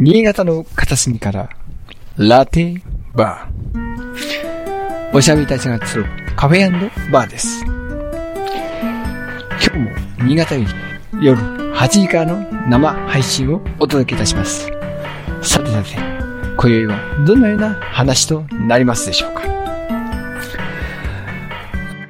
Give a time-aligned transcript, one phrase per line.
[0.00, 1.50] 新潟の片隅から、
[2.16, 2.80] ラテ
[3.14, 5.12] バー。
[5.12, 7.64] おしゃべりたちが集うカフェバーです。
[7.64, 7.74] 今
[9.60, 9.90] 日も
[10.24, 10.68] 新潟より
[11.26, 11.40] 夜
[11.74, 14.68] 8時からの生配信をお届けいたします。
[15.42, 15.96] さてさて、
[16.56, 19.42] 今宵はどのような話となりますでしょうか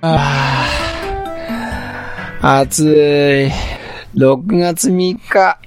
[0.03, 0.67] あ
[2.43, 3.51] あ、暑い。
[4.15, 5.59] 6月3日。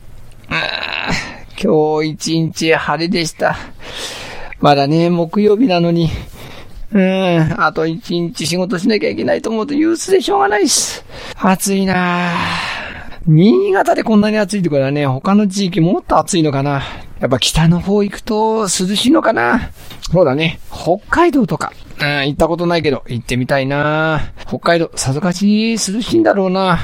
[1.64, 3.56] 今日一日晴れでした。
[4.62, 6.10] まだね、木曜日なのに。
[6.92, 11.06] うん、あと一日仕事しなきゃいけないと思うと憂鬱でしょうがないっす。
[11.36, 12.36] 暑いなぁ
[13.28, 16.82] 新潟でこんなに暑いってことはね、他の地域もっと暑いのかな。
[17.20, 19.70] やっぱ北の方行くと涼しいのかな。
[20.12, 21.72] そうだね、北海道とか。
[22.00, 26.80] うん、行ったことないけど、行ってみたいな北海道、さぞかし涼しいんだろうな。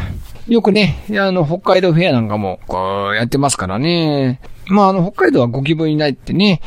[0.48, 4.40] よくね、あの、北海道フェアなんかも、こう、やってますからね。
[4.70, 6.62] まあ、あの、北海道はゴキブリないってね、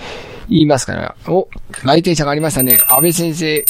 [0.49, 1.15] 言いますから。
[1.29, 1.49] お、
[1.85, 2.81] 来店者がありましたね。
[2.89, 3.65] 安倍先生。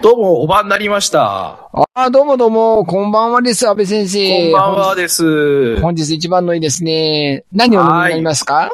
[0.00, 1.68] どうも、おばんになりました。
[1.72, 4.42] ああ、どうもどうも、こんばんはです、安倍先生。
[4.44, 5.80] こんばんはです。
[5.80, 7.44] 本日一番のいいですね。
[7.52, 8.70] 何をお飲みになりますか？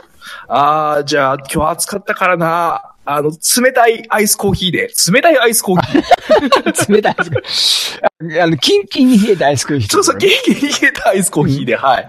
[0.49, 2.93] あー、じゃあ、今日暑かったからな。
[3.05, 4.91] あの、冷たいアイスコーヒーで。
[5.13, 6.93] 冷たいアイスコーヒー。
[6.93, 8.43] 冷たいアイスクリーム。
[8.43, 9.89] あの、キンキンに冷えたアイスクリーム。
[9.89, 12.09] そうそう、元気に冷えたアイスコーヒーで、はい。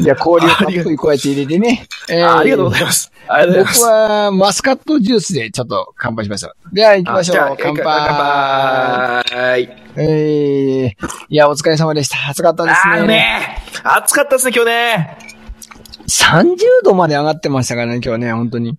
[0.00, 1.86] じゃあ、 氷をたっぷりこうやって入れてね。
[2.08, 3.12] えあありがとうございます。
[3.28, 3.84] ありがとうござい僕ます。
[3.84, 6.54] は、マスカットジュースでちょっと乾杯しました。
[6.72, 7.56] では、行きましょう。
[7.60, 7.84] 乾杯。
[7.84, 9.76] 乾杯。
[9.96, 12.30] えー、いや、お疲れ様でした。
[12.30, 13.06] 暑かったですね。
[13.06, 15.18] ね暑かったですね、今日ね。
[16.08, 18.78] 30度まで上がってましたからね、今日はね、本当に。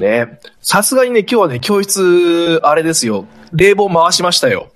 [0.00, 3.26] ねさすがにね、今日はね、教室、あれですよ。
[3.52, 4.68] 冷房回しましたよ。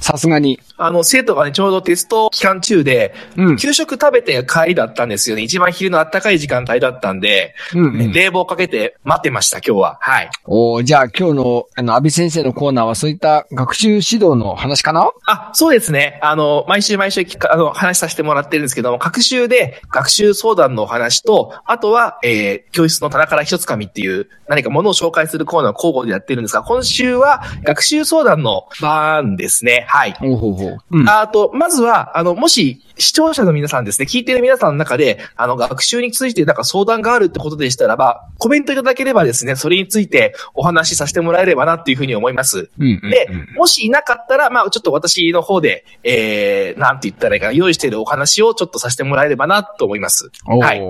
[0.00, 0.58] さすがに。
[0.82, 5.42] あの、生徒がね、ちょうどテスト期間中で、うん給食食べて帰りだったんですよね。
[5.42, 9.98] 一番昼の暖かい時間帯だったんで、うんうん冷房かけて待ってました、今日は。
[10.00, 10.30] はい。
[10.46, 15.10] おーじゃあ今日の、あの、安倍先生のコーナーはそういった学習指導の話かな？
[15.26, 16.18] あ、そうですね。
[16.22, 29.84] あの、毎週毎週あの、話させてもらってるんですけども、各週で学習相談のお話と、あとは、えー、教室の棚から一つ紙っていう、何かものを紹介するコーナーを交互でやってるんですが、今週は学習相談の番ですね。
[29.88, 30.12] はい。
[30.12, 30.69] ほうほうほう。
[30.90, 31.08] うん。
[31.08, 42.70] あと、まずは、あの、もし、視聴者の皆さんですね、聞いてる皆さんの中で、あの、学習についてなんか相談があるってことでしたらば、コメントいただければですね、それについてお話しさせてもらえればなっていうふうに思います。
[42.78, 50.30] うんうんでうん、もしいなかったら、まあ、ちょっと私の方で、えー、なんて言ったらいいかな、用意しているお話をちょっとさせてもらえればなと思います。
[50.44, 50.80] はい。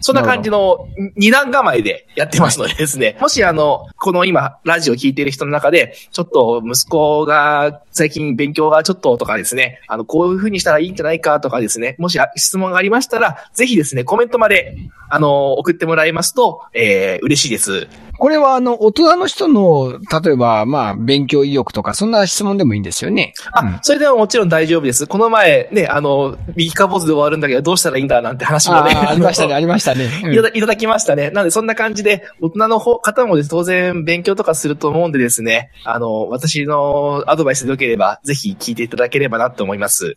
[0.00, 14.76] そんな感じの二段構えでやってますのでですね、もしあの、この今、ラジオ聞いてる人の中で、ちょっと息子が最近勉強がちょっととかですね、あの、こういうふうにしたらいいんじゃないかとかですね、もし質問がありましたら、ぜひですね、コメントまで、
[15.08, 17.86] あの、送ってもらいますと、えー、嬉しいです。
[18.22, 23.34] これはあの、大人の人の、例えば、まあ、勉強意欲とか、そんな質問でもいいんですよね。
[23.52, 25.08] あ、それでももちろん大丈夫です。
[25.08, 28.92] この前、ね、あの、右か坊主で終わるんだけど、どうしたらいいんだなんて話もね。
[28.92, 30.04] ありましたね、ありましたね。
[30.24, 31.30] うんいただいただきましたね。
[31.30, 40.14] なので、そんな感じで、大人の方方もです当然勉強とかすると思うんでですね、あの、私のアドバイスでよければ、ぜひ聞いていただければなと思います。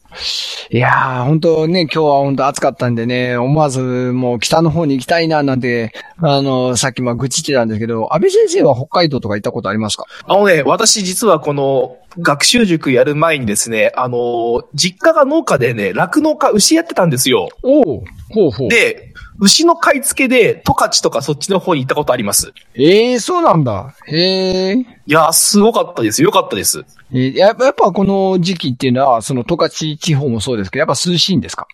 [0.69, 5.91] いやー、本当ね、今日は本当暑かったんでね、思わずもう北の方に行きたいな、なんて、
[6.22, 10.06] あの、さっきまあ愚痴ってたんですけど、安倍先生は北海道とか行ったことありますか？
[10.25, 17.50] あのね、私実はこの、学習塾やる前にですね、あの、実家が農家でね、酪農家、牛やってたんですよ。
[17.61, 17.84] おお
[18.29, 18.69] ほうほう。
[18.69, 22.53] で、牛の買い付けで、十勝とかそっちの方に行ったことあります。
[22.73, 23.94] ええー、そうなんだ。
[24.07, 24.75] へえ。
[24.75, 26.23] いや、すごかったです。
[26.23, 26.85] よかったです。
[27.11, 31.67] えーやっぱやっぱこの時期っていうのは、その十勝地方もそうですけど、やっぱ涼しいんですか？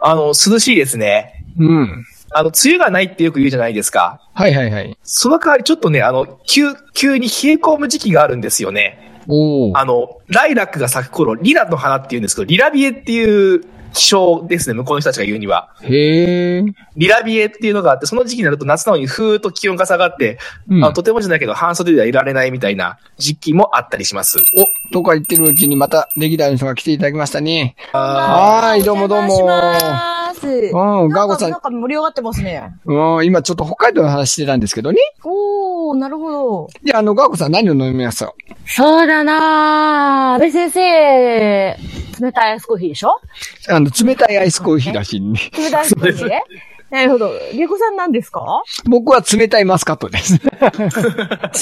[0.00, 1.44] あの、涼しいですね。
[1.56, 2.04] うん。
[2.30, 4.20] あの、梅雨がないってよく言うじゃないですか。
[4.34, 4.96] はいはいはい。
[5.02, 9.22] その代わりちょっとね、あの、急、急に冷え込む時期があるんですよね。
[9.28, 9.78] おお。
[9.78, 15.74] あの、ライラックが咲く頃、リラの花って言うんですけど、リラビエっていう気象ですね、向こうの人たちが言うには。
[15.82, 16.64] へえ。
[16.96, 20.38] リラビエっていうのがあって、その時期になると夏なのにふーっと気温が下がって、
[20.68, 24.38] うんあのとてもじゃないけど半袖ではいられないみたいな時期もあったりします。
[24.38, 27.76] お、とか言ってるうちにまたレギュラーの人が来ていただきましたね。
[27.92, 30.27] あはーい、どうもどうも。
[30.46, 32.72] うん、ガーゴさんなんか盛り上がってますね。
[32.84, 34.98] うん、今ちょっと北海道の話してたんですけどね。
[35.24, 36.68] おー、なるほど。
[36.84, 38.24] じゃあ、あの、ガーゴさん何を飲みます？
[38.24, 38.34] か
[38.66, 40.34] そうだなぁ。
[40.34, 41.76] 安倍先生、
[42.20, 43.20] 冷たいアイスコーヒーでしょ？
[43.68, 45.40] あの、冷たいアイスコーヒーらしいね。
[45.56, 46.28] 冷たいアイスコーヒー？
[46.28, 46.42] ね。
[46.90, 47.30] なるほど。
[47.52, 48.62] ゲコさん何ですか？
[48.86, 50.38] 僕は冷たいマスカットです。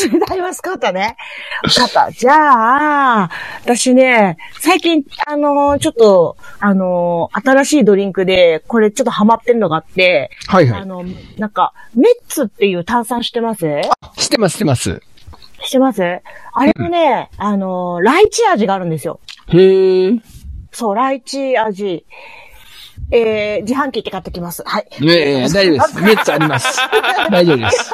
[0.08, 1.16] 冷たいマスカットね。
[1.64, 2.12] わかった。
[2.12, 3.30] じゃあ、
[3.64, 10.80] 私ね、最近、あのーちょっと、あのー新しいドリンクで、これちょっとハマってるのがあって、はいはい。
[10.82, 11.04] あの、
[11.38, 13.66] なんか、メッツっていう炭酸知ってます？
[14.16, 15.02] 知ってます、知ってます。
[15.64, 16.02] 知ってます？
[16.52, 19.18] あれのね、あのーライチ味があるんですよ。
[19.48, 20.12] へえ。
[20.70, 22.06] そう、ライチ味。
[23.10, 24.62] えー、自販機って買ってきます。
[24.66, 24.86] はい。
[25.02, 25.96] ええ、大丈夫です。
[26.02, 26.78] メッツあります。
[27.30, 27.92] 大丈夫です。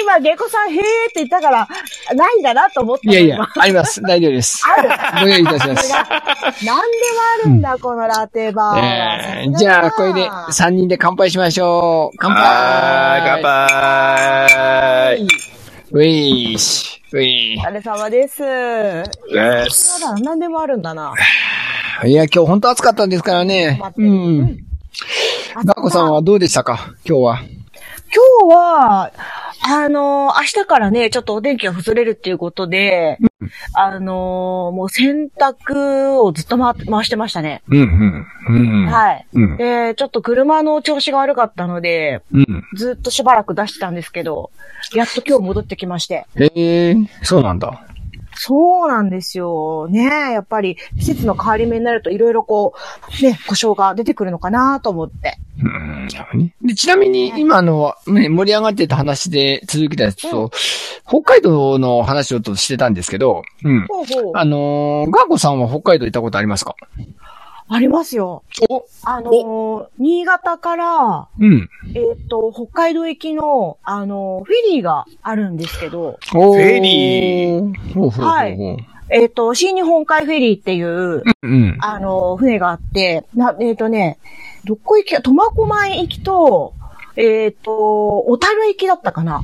[0.00, 1.68] 今、ゲコさん、へーって言ったから、
[2.14, 4.00] ないんだなと思ったのいやいや今、あります。
[4.02, 4.62] 大丈夫です。
[4.66, 4.88] ある。
[5.24, 5.92] ご用意いたします。
[5.92, 6.82] 何でもあ
[7.44, 8.78] るんだ、このラテバーは。
[8.78, 12.16] えー、じゃあ、これで3人で乾杯しましょう。
[12.18, 13.42] 乾杯はーい、乾
[15.26, 15.28] 杯
[15.92, 16.04] ウェ
[16.54, 17.62] イし、ウェイお。
[17.68, 18.40] 疲れ様です。
[18.42, 19.04] で
[19.70, 20.00] す。
[20.02, 21.12] まだ何でもあるんだな。
[22.04, 24.66] いや、今日本当暑かったんですからねうるん。
[25.64, 26.94] ガコさんはどうでしたか？
[27.06, 27.40] 今日は。
[28.14, 29.12] 今日は、
[29.64, 33.16] あのー明日からね、ちょっとお天気が崩れるっていうことで、
[33.74, 37.62] あのーもう洗濯をずっと回回してましたね。
[37.68, 38.26] うん、うん。
[38.48, 38.86] うん。
[38.86, 39.26] はい。
[39.32, 39.56] うん。
[39.56, 42.64] で、ちょっと車の調子が悪かったので、うん。
[42.76, 44.50] ずっとしばらく出してたんですけど、
[44.94, 46.26] やっと今日戻ってきまして。
[46.36, 46.50] へ
[46.90, 47.86] え、そうなんだ。
[48.44, 49.86] そうなんですよ。
[49.88, 52.74] ねやっぱり季節の変わり目になるといろいろこ
[53.20, 55.38] う、ね、故障が出てくるのかなと思って。
[55.62, 56.08] うん。
[56.66, 60.50] でちなみに、今の、ね、盛り上がってた話で続きたやつと、
[61.06, 63.86] 北海道の話をとしてたんですけど、うん。
[63.86, 64.32] ほうほう。
[64.34, 66.74] あのーガーコさんは北海道行ったことありますか？
[67.74, 68.42] ありますよ。
[68.68, 71.70] おあのー新潟から、うん。
[71.94, 77.94] えっ、と、北海道行きの、あのーフェリーがあるんですけど、おフェリー。
[77.94, 78.26] ほうほうほうほう。
[78.26, 81.76] はいえっ、と、新日本海フェリーっていう、うん。
[81.80, 84.18] あのー船があって、な、えっ、とね、
[84.64, 86.74] どこ行き、苫小牧行きと、
[87.16, 89.42] えっ、と、小樽行きだったかな。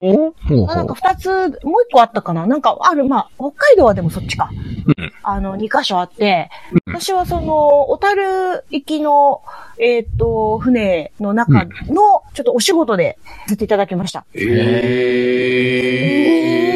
[0.00, 0.34] おほう
[0.66, 0.96] ほあなんかう。
[0.96, 1.28] 二つ、
[1.64, 4.50] もう一個あったかななんかある、まあ、北海道はでもそっちか。
[4.52, 6.50] うんあの、二箇所あって、
[6.86, 9.42] うん私はその、小樽行きの、
[9.78, 14.24] えっ、と、船の中の、ちょっとお仕事でさせていただきました。
[14.34, 14.40] え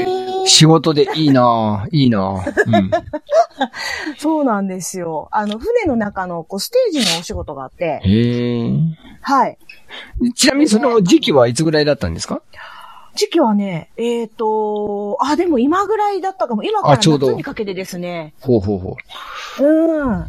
[0.06, 0.46] ー。
[0.48, 2.90] 仕事でいいなぁいいなぁうん。
[4.18, 5.28] そうなんですよ。
[5.30, 8.70] あの、船の中の、こう、ステージのお仕事があって、へえ。
[9.20, 9.58] はい。
[10.34, 12.40] ちなみにその時期はいつぐらいだったんですか？
[13.18, 16.62] 時期はね、えっ、と、あ、でも今ぐらいだったかも。
[16.62, 18.32] 今からあちょうど夏にかけてですね。
[18.40, 18.96] ほうほうほ
[19.60, 20.26] うん。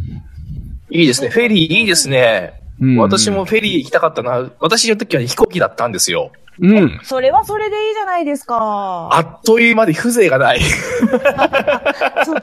[0.90, 1.30] いいですね。
[1.30, 2.60] フェリーいいですね。
[2.82, 2.88] う。
[2.88, 3.46] うん私も。
[3.46, 4.50] フェリー行きたかったな。
[4.60, 6.32] 私の時は飛行機だったんですよ。
[6.62, 7.00] うん。
[7.04, 9.10] それはそれでいいじゃないですか。
[9.12, 10.62] あっという間で風情がない。
[12.26, 12.42] そうか。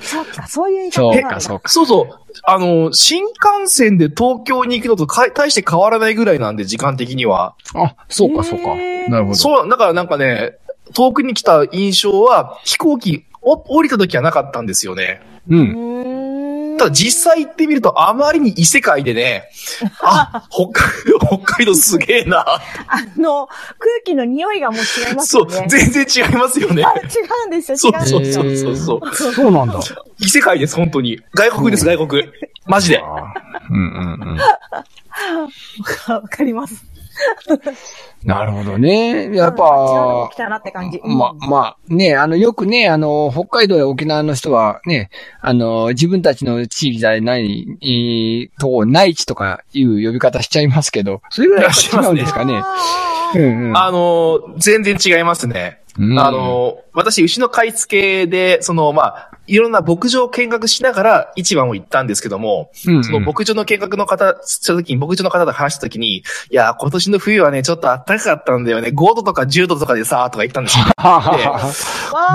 [0.00, 0.46] そうか。
[0.46, 1.68] そういう言い方そうなんそうか。
[1.68, 2.18] そうそう。
[2.44, 7.54] あの、新幹線で東京に行くのとか大して変わらないぐらいなんで、時間的には。
[7.74, 8.74] あ、そうか、そうか。
[9.08, 9.34] なるほど。
[9.34, 10.56] そう、だからなんかね、
[10.94, 15.22] 遠くに来た印象は、飛行機、お降りた時はなかったんですよね。
[15.48, 15.56] う。
[15.56, 16.07] ん。
[16.78, 19.50] ただ実際行ってみると、あまりに異世界でね、
[20.00, 22.40] あ、北海道、北海道すげえな。
[22.46, 22.60] あ
[23.16, 23.56] の、空
[24.04, 26.92] 気の匂いがもう違いますそうよね。、全然違いますよねあ。
[26.96, 27.02] 違
[27.44, 28.44] うんですよ、違そううんですよ。
[28.44, 29.32] そうそうそうそう。
[29.34, 29.80] そうなんだ。
[30.20, 31.20] 異世界です、本当に。
[31.34, 32.24] 外国です、外国。
[32.66, 33.02] マジで。
[33.70, 34.38] うんうんうん。
[36.12, 36.84] わかります。
[38.24, 39.34] なるほどね。
[39.34, 41.00] やっぱ来、たなって感じ。
[41.04, 45.10] ま、まあ、ね、あの、よくね、あの、北海道や沖縄の人はね、
[45.40, 52.62] あの、自分たちの地域じゃない、えーとこ、内地とかいう呼び方しちゃいますけど、それぐらいやっぱ違うんですかね。
[53.34, 53.76] うんうん。
[53.76, 55.80] あの、全然違いますね。
[55.98, 68.88] うんあの、私、牛の買い付けで、その、まあ、いろんな牧場を見学しながら市場を行ったんですけども、うんうんその牧場の見学の方、した時に、牧場の方と話した時に、いや、今年の冬はね、ちょっと暖かかったんだよね。
[68.88, 70.84] 5度とか10度とかでさ、とか言ったんですよ。
[70.96, 71.58] はははは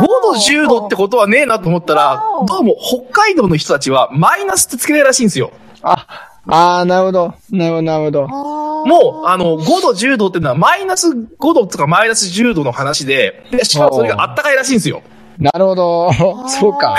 [0.01, 5.51] 5度、10度ってことはねえなと思ったらどうも北海道の人たちはマイナスってつけないらしいんですよ。
[5.81, 7.33] あ、あーなるほど。
[7.51, 8.27] なるほど、なるほど。
[8.27, 15.01] ももう、あの、5度、10度っていうのはマイナス5度とかマイナス10度の話で、でしかもそれが暖かいらしいんですよ。
[15.39, 16.11] なるほど。
[16.47, 16.95] そうか。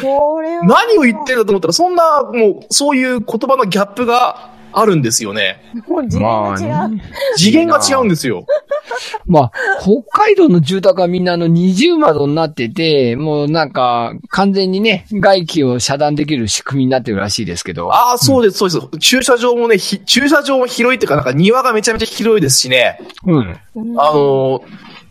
[0.00, 0.64] これは。
[0.64, 5.62] 何を言ってるんだと思ったら、そんな、もう、そういう言葉のギャップがあるんですよね。
[5.86, 6.68] もう次元が違う。
[6.68, 7.02] まあね
[7.36, 8.46] 次元が違うんですよ。
[9.26, 17.92] まあ、北海道の住宅はみんなあの二重窓になってて、もうなんか完全にね、外気を遮断できる仕組みになってるらしいですけど。
[17.92, 18.98] ああ、そうです、そうです。
[18.98, 23.00] 駐車場もね、ひ駐車場も広いっていうか、なんか庭がめちゃめちゃ広いですしね。
[23.26, 23.56] うん。
[23.96, 24.62] あのー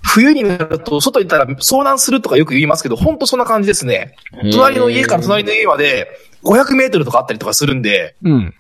[0.08, 4.16] 冬になると、外行ったら遭難するとかよく言いますけど、ほんとそんな感じですね。
[4.54, 6.08] 隣の家から隣の家まで、
[6.48, 8.54] 500メートルとかあったりとかするんで、うん。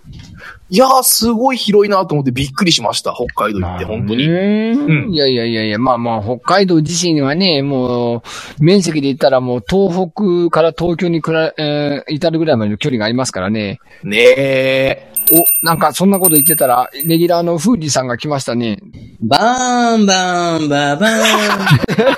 [0.69, 3.13] いやー、すごい広いなと思ってびっくりしました。
[3.13, 4.27] 北海道行って、本当に。
[4.27, 5.13] うん。
[5.13, 8.17] いやいやいやいや、まあまあ、北海道自身はね、も
[8.59, 13.79] う、面積で言ったらもう、東北から東京にくら、えー、至るぐらいまでの距離がありますからね。
[14.03, 15.13] ねえ。
[15.31, 18.79] お、なんかそんなこと言ってたら、レギュラーのフーディさんが来ましたね。
[19.21, 22.17] バーン、バーン、バーバーン。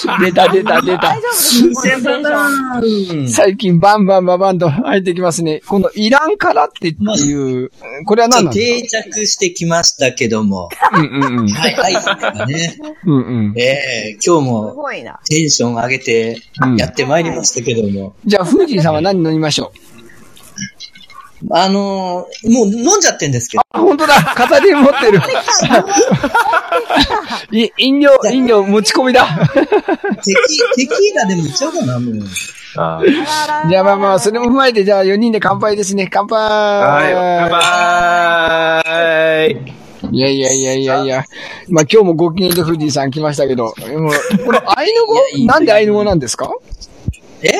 [0.20, 1.16] 出た出た出た。
[3.28, 5.60] 最近バンバンバンバンと入ってきますね。
[5.66, 7.70] このイランからってっていう、
[8.06, 10.68] これは何なんです定着してきましたけども。
[10.68, 11.48] かうんうんうん。
[11.48, 12.78] はい、はい、ね。
[13.04, 13.54] うんうん。
[13.56, 14.88] ええ今日すも。
[15.28, 18.14] テンション上げてうんやってまいりましたけども。
[18.24, 19.89] じゃあ、フージーさんは何飲みましょう？
[21.50, 23.62] あのーもう飲んじゃってんですけど。
[23.70, 24.14] あ、本当だ。
[24.36, 25.20] 片手に持ってる。
[27.50, 29.26] い飲料、飲料持ち込みだ。
[29.26, 29.64] テ
[30.76, 32.14] キ、テキーラでもいっちゃおうかな、もう。
[32.76, 33.02] あ
[33.68, 36.08] じゃあまあまあ、それも踏まえて、じゃあ4人で乾杯ですね。
[36.12, 36.38] 乾杯。
[36.38, 37.12] はい、
[37.50, 39.74] 乾杯。
[40.12, 41.24] いやいやいやいやいや。
[41.68, 43.74] まあ今日もご機嫌でフージーさん来ましたけど、もう
[44.44, 45.46] このアイヌ語？
[45.46, 46.52] なんでアイヌ語なんですか？
[47.42, 47.50] え？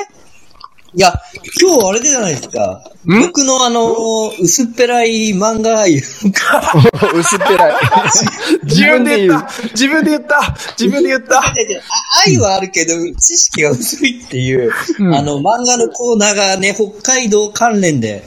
[0.92, 1.12] いや、
[1.60, 2.82] 今日あれじゃないですか。
[3.06, 3.20] ん？
[3.20, 5.94] 僕のあのー薄っぺらい漫画愛。
[6.02, 7.74] 薄っぺらい。
[8.64, 11.54] 自分で言った自分で言った自分で言ったあ
[12.26, 18.24] 愛はあるけど、知識が薄いっていう、うんあの、漫画のコーナーがね、北海道関連で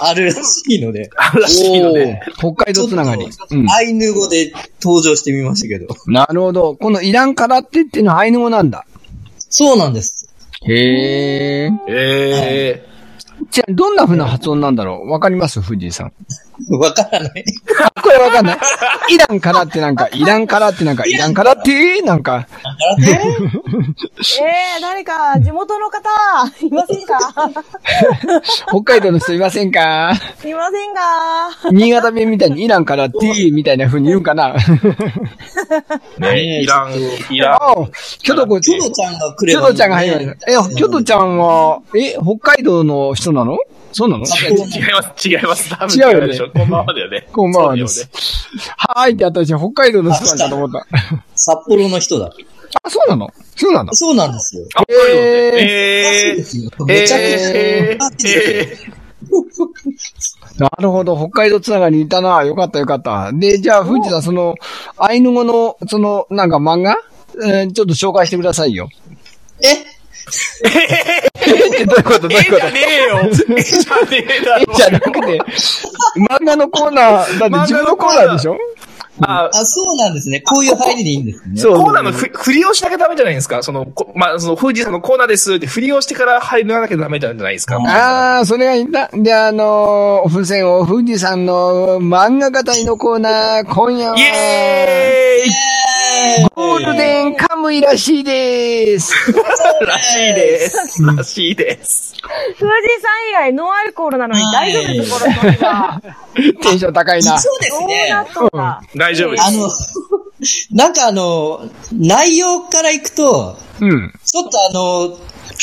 [0.00, 1.10] あるらしいので、
[1.40, 2.20] らしいので。
[2.38, 3.26] 北海道つながり。
[3.50, 3.70] うん。
[3.70, 5.86] アイヌ語で登場してみましたけど。
[6.06, 6.74] なるほど。
[6.74, 8.84] このイランからってっていうのはアイヌ語なんだ。
[9.38, 10.23] そうなんです。
[10.66, 11.70] へえ。
[11.88, 12.86] え
[13.50, 15.10] じゃあ、どんな風な発音なんだろう？
[15.10, 15.60] わかります？
[15.60, 16.12] 藤井さん。
[16.78, 17.44] わからない。
[17.96, 18.58] あこれわかんない。
[19.10, 22.46] イランからってなんか、イランからってなんか、イランからってなんか、
[22.98, 26.08] えー、誰か、地元の方、
[26.64, 27.18] いませんか？
[28.68, 30.12] 北海道の人いませんか？
[30.44, 31.70] いませんか？
[31.72, 34.54] 新潟弁みたいにイランからってみたいな風に言うんかな？
[34.54, 36.92] ー、ねいらん、
[37.30, 37.54] いらん。
[37.54, 37.74] ああ、
[38.22, 39.62] キョトコ、キキョドちゃんが来れば。
[39.62, 40.50] ョトちゃんが入りました。
[40.52, 43.58] え、キョトちゃんは、え、北海道の人なの？
[43.94, 44.24] そうなの？
[44.24, 44.52] 違い
[44.92, 45.70] ます、違います。
[45.70, 47.28] 多分違うよねでしょこんばんはだよね。
[47.32, 48.10] こんばんはです。
[48.76, 50.84] はーいって私、北海道の人なんかと思った。
[51.36, 52.32] 札幌の人だ。
[52.82, 53.30] あ、そうなの？
[53.54, 53.94] そうなの？
[53.94, 54.66] そうなんですよ。
[54.74, 56.32] あ、北海道で。
[56.32, 58.78] えー、めちゃくちゃ、えー、え
[60.58, 62.42] なるほど、北海道つながりにいたな。
[62.42, 63.30] よかったよかった。
[63.32, 64.56] で、じゃあ、藤田その、
[64.98, 66.96] アイヌ語の、その、なんか漫画？
[67.46, 68.88] えーちょっと紹介してくださいよ。
[69.62, 69.93] え？
[70.64, 73.20] えどういうことどう、いうことじゃねえよ。
[73.56, 74.72] えじゃねえだろ。
[74.72, 75.38] えじゃなくて、
[76.30, 78.56] 漫画のコーナー、だって自分のコーナーでしょ
[79.20, 80.40] あ、あ、そうなんですね。
[80.40, 81.56] こういう入りでいいんですね。
[81.60, 81.78] そう。
[81.78, 83.62] コーナーのふ振りをしなきゃダメじゃないですか？
[83.62, 87.76] その、こまあ、その、富士山のコーナーですって振りをしてから入らなきゃダメじゃないですか？
[87.76, 89.08] ああ、それがいいんだ。
[89.12, 95.54] で、あのー、付箋を富士山の漫画語りのコーナー、今夜は、イエーイ
[96.54, 99.12] ゴールデンカムイらしいです。
[99.86, 101.02] らしいです。
[101.02, 102.14] らしいです。
[102.56, 106.00] 藤井さん以外ノンアルコールなのに大丈夫です、この人は。
[106.62, 107.38] テンション高いな。
[107.38, 108.08] そうですね。
[108.10, 108.80] なっとんだ。
[109.04, 109.42] 大丈夫です。
[109.42, 109.70] あの、
[110.72, 114.12] なんかあの、内容からいくと、うん。
[114.24, 115.18] ちょっとあの、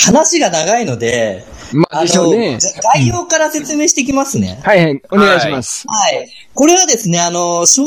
[0.06, 2.60] 話が長いので、まあ、あでしょうねの、。
[2.94, 4.60] 概要から説明していきますね。
[4.64, 5.86] はいはい、お願いします。
[5.88, 6.30] はい。
[6.54, 7.84] これはですね、あの、小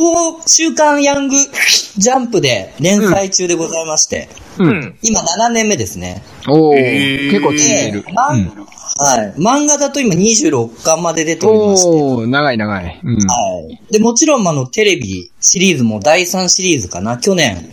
[0.46, 4.64] 週刊ヤングジャンプで連載中でございまして、う。
[4.64, 4.98] うんん。
[5.02, 6.22] 今7年目ですね。
[6.48, 8.04] おー、えー結構ついてる。
[8.12, 9.40] まんはい。
[9.40, 13.00] 漫画だと今26巻まで出ておりまして、おー、長い長い。
[13.02, 13.16] うん。
[13.16, 13.92] はい。
[13.92, 17.18] で、もちろん、あの、テレビシリーズも第3シリーズかな。
[17.18, 17.68] 去年、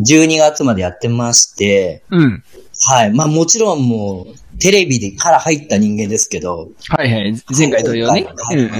[0.00, 2.44] 12月までやってまして、うん。
[2.86, 3.12] はい。
[3.12, 7.34] まあもちろんもう、テレビでから入った人間ですけど、はいはい。
[7.56, 8.26] 前回同様ね。
[8.36, 8.70] はいうん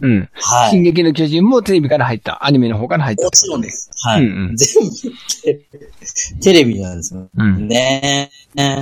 [0.00, 0.16] うん。
[0.16, 0.28] うん。
[0.32, 0.70] はい。
[0.70, 2.44] 進撃の巨人もテレビから入った。
[2.46, 3.24] アニメの方から入った。
[3.24, 3.70] もちろんで。
[3.70, 3.90] す。
[4.02, 4.24] はい。
[4.24, 4.90] うんうん全部
[5.42, 5.60] テ、
[6.42, 7.28] テレビなんですよ。
[7.36, 7.66] うん。
[7.68, 8.72] ねざ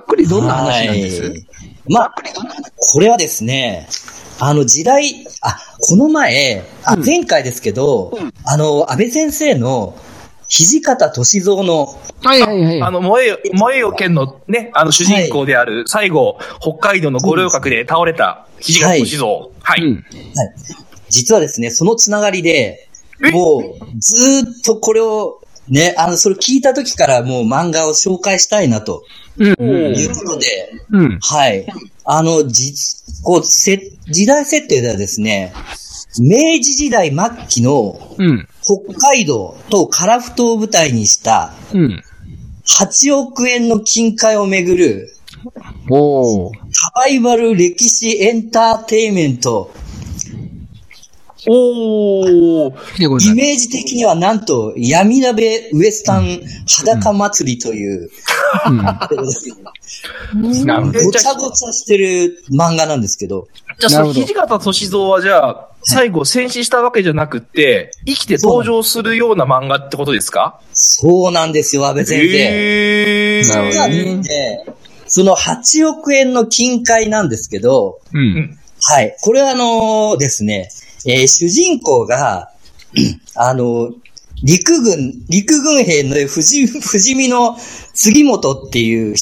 [0.00, 1.22] っくりどんな話なんです？
[1.22, 1.46] はい
[1.88, 2.14] まあ、
[2.76, 3.88] これはですね、
[4.38, 9.96] あの時代、あ、この前、あ、うん前回ですけど、あの、安倍先生の、
[10.54, 11.86] 土方歳三の、
[12.22, 12.82] はいはいはい。
[12.82, 19.26] あの、燃えよ、燃えよ剣のね、あの主人公である、最後、北海道の五稜郭で倒れた、土方歳三。
[19.62, 19.82] はい。
[19.82, 20.04] うん。
[21.08, 22.86] 実はですね、そのつながりで
[23.24, 29.04] え、もう、ずーっとこれを、ね、あの、それ聞いた時からもう漫画を紹介したいなと
[29.38, 29.46] うん。
[29.48, 31.18] いうことで、うん。
[31.20, 31.66] はい。
[32.04, 33.78] あの、実、こう、せ、
[34.10, 35.54] 時代設定ではですね、
[36.20, 38.48] 明治時代末期のうん。
[38.62, 42.02] 北海道と樺太を舞台にしたうん。
[42.64, 45.16] 8億円の金塊をめぐる
[45.90, 46.52] おー。
[46.70, 49.72] サバイバル歴史エンターテイメント。
[51.48, 52.72] おー。
[52.98, 58.10] イメージ的にはなんと、闇鍋ウエスタン裸祭りという、
[60.64, 61.00] なるほど。
[61.04, 70.60] ごちゃごちゃしてる漫画なんですけど、じゃあ、土方歳三はじゃあ、最後戦死したわけじゃなくて、生きて登場するような漫画ってことですか？
[70.72, 72.38] そうなんですよ、安倍先生。
[72.38, 73.42] えー。
[73.44, 74.64] 実はどねね、
[75.06, 78.58] その8億円の金塊なんですけど、うん。
[78.80, 79.16] はい。
[79.20, 80.68] これはあのですね、
[81.06, 82.50] えー主人公が、
[83.34, 83.90] あの
[84.44, 87.56] 陸軍、陸軍兵の不死、不死身の
[87.94, 89.14] 杉本っていう、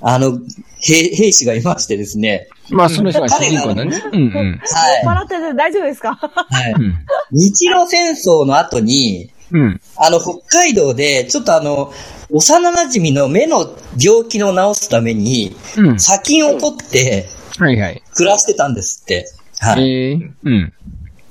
[0.00, 0.38] あの、
[0.80, 2.48] 兵、兵士がいましてですね。
[2.70, 4.02] まあ、その人が主人公だね。
[4.12, 4.60] うんうん。
[4.62, 6.18] は笑ってて大丈夫ですか？
[6.50, 6.54] い。
[6.54, 6.72] はい。
[6.72, 6.94] うん。
[7.32, 9.80] 日露戦争の後に、うん。
[9.96, 11.92] あの、北海道で、ちょっとあの、
[12.30, 15.98] 幼馴染の目の病気を治すために、うん。
[16.00, 17.26] 砂金を取って
[17.58, 18.02] はいはい。
[18.14, 19.26] 暮らしてたんですって。
[19.60, 19.88] はい。
[19.90, 20.72] ええうん。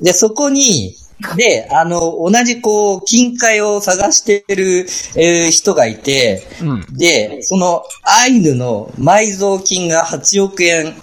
[0.01, 0.95] で、そこに、
[1.35, 6.85] で、あの、同じこう、金塊を探してる、えー人がいて、うん。
[6.97, 10.93] で、そのアイヌの埋蔵金が8億円、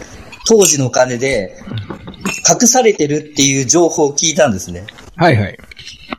[0.46, 1.56] 当時のお金で、
[2.48, 4.86] 隠されてるっていう情報を聞いたんですね。
[5.16, 5.58] はいはい。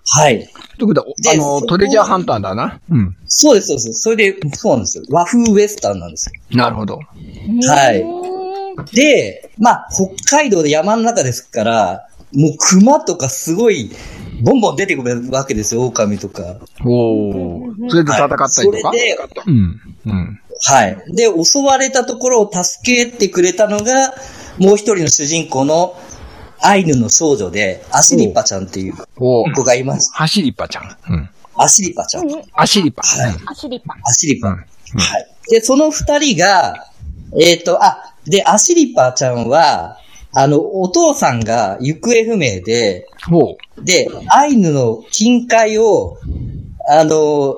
[0.07, 0.49] はい。
[0.77, 2.79] ということあの、トレジャーハンターだな。
[2.89, 3.15] うん。
[3.27, 3.93] そうです、そうです。
[3.93, 5.03] それで、そうなんですよ。
[5.09, 6.57] 和風ウエスタンなんですよ。
[6.57, 6.99] なるほど。
[7.67, 8.25] はい
[8.93, 13.89] で、まあ、北海道で山の中ですから、もう熊とかすごい、
[14.41, 16.57] ボンボン出てくるわけですよ、狼とか。
[16.83, 17.89] おー。
[17.89, 19.17] それで戦ったりとか、それで、
[19.47, 19.81] うん。
[20.05, 20.39] うん。
[20.61, 20.97] はい。
[21.13, 24.13] で、襲われたところを助けてくれたのが、
[24.57, 25.95] もう一人の主人公の
[26.61, 28.93] アイヌの少女で、アシリパちゃんっていう。
[29.15, 30.11] 子がいます。
[30.13, 30.97] ハシリパちゃん。
[31.09, 31.29] うん。
[31.57, 32.25] アシリパちゃん。
[32.53, 33.01] アシリパ。
[33.01, 33.35] はい。
[33.47, 33.95] アシリパ。
[34.03, 34.49] アシリパ。
[34.49, 34.65] うん
[34.97, 35.27] はい。
[35.49, 36.87] で、その二人が、
[37.39, 39.97] えっ、と、あ、で、アシリパちゃんは、
[40.31, 46.17] あの、お父さんが行方不明で、ほで、アイヌの金塊を、
[46.87, 47.55] あの、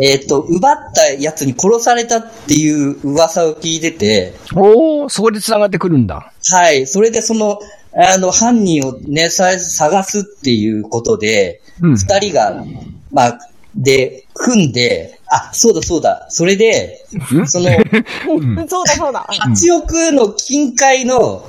[0.00, 4.60] えっ、と、奪ったやつに殺されたっていう噂を聞いてて、う。
[4.60, 6.32] おー、そこで繋がってくるんだ。
[6.50, 6.86] はい。
[6.86, 7.58] それでその、
[7.94, 11.96] あの、犯人をね、さ探すっていうことで、うん。
[11.96, 12.64] 二人が、
[13.10, 13.38] まあ、
[13.74, 16.26] で、組んで、あ、そうだそうだ。
[16.28, 17.04] それで、
[17.46, 17.70] その、
[18.68, 19.26] そうだそうだ。
[19.28, 21.44] 8億の金塊の、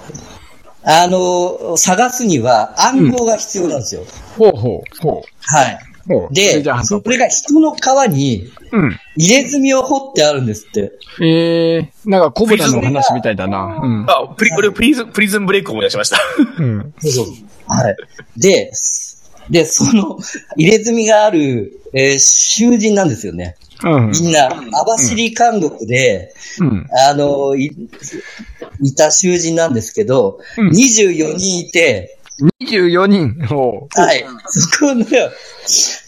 [0.83, 4.01] あの、探すには暗号が必要なんですよ。
[4.37, 5.01] ほうほう。
[5.01, 5.79] ほはい。
[6.31, 7.09] でそー。
[7.09, 8.99] れが人の皮にうん。
[9.17, 10.91] 入れ墨を彫ってあるんですって。
[11.21, 13.79] ええー、なんかコブラの話みたいだな。
[13.81, 14.05] うん。
[14.09, 16.17] あ、プリ、これプリズン、プリズンブレイクを思い出しました。
[16.59, 16.93] うん。
[16.99, 17.25] そうそう。
[17.67, 17.95] はい。
[18.37, 18.71] で、
[19.49, 20.17] で、その、
[20.55, 23.57] 入れ墨がある、えー囚人なんですよね。
[23.83, 24.11] うん。
[24.11, 26.87] みんな、網走監獄で、うん。
[27.09, 27.71] あの、い、
[28.81, 33.45] いた囚人なんですけど、うん24人いて、24人。
[33.47, 34.01] ほう。
[34.01, 34.25] はい。
[34.47, 35.05] そこの、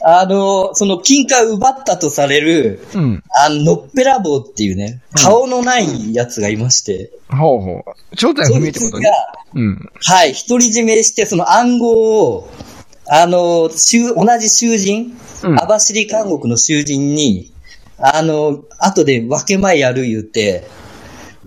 [0.06, 3.24] あの、その金貨を奪ったとされる、うん。
[3.36, 8.16] あの、のっぺらぼうっていうね、顔のないやつがいまして、ほうほう。
[8.16, 9.12] 正体不明ってことね。
[9.56, 9.90] うん。
[10.02, 12.50] はい、独り占めして、その暗号を、
[13.08, 17.52] あの、囚同じ囚人、うん網走監獄の囚人に、
[17.98, 20.66] あの、後で分け前やる言って、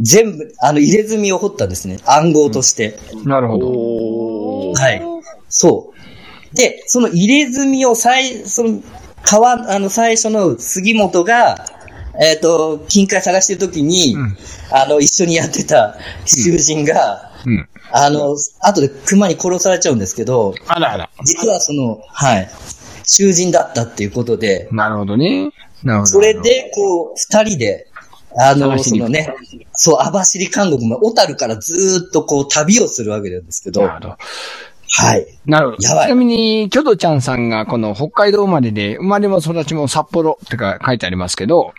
[0.00, 1.98] 全部、あの、入れ墨を彫ったんですね。
[2.04, 2.98] 暗号として。
[3.24, 3.66] なるほど。
[4.76, 5.02] はい。
[5.48, 5.92] そ
[6.52, 6.56] う。
[6.56, 8.82] で、その入れ墨を最、その、
[9.22, 11.64] 川、あの、最初の杉本が、
[12.20, 14.36] えっ、と、金塊探してる時に、うん
[14.70, 17.68] あの、一緒にやってた囚人が、うん。
[17.92, 21.10] あの、後で熊に殺されちゃうんですけど、あらあら。
[21.24, 22.48] 実はその、はい、
[23.04, 25.50] 囚人だったっていうことで、なるほどね。
[25.84, 26.06] なるほど。
[26.06, 27.86] それで、こう、二人で、
[28.38, 29.32] あの、そのね、
[29.72, 34.16] そう、網走監獄の小樽からずーっとこう、旅をするわけなんですけど、なるほど。
[34.98, 35.26] はい。
[35.44, 35.78] なるほど。
[35.78, 41.74] ちなみに、キョドちゃんさんがこの北海道生まれで、生まれも育ちも札幌ってか書いてありますけど、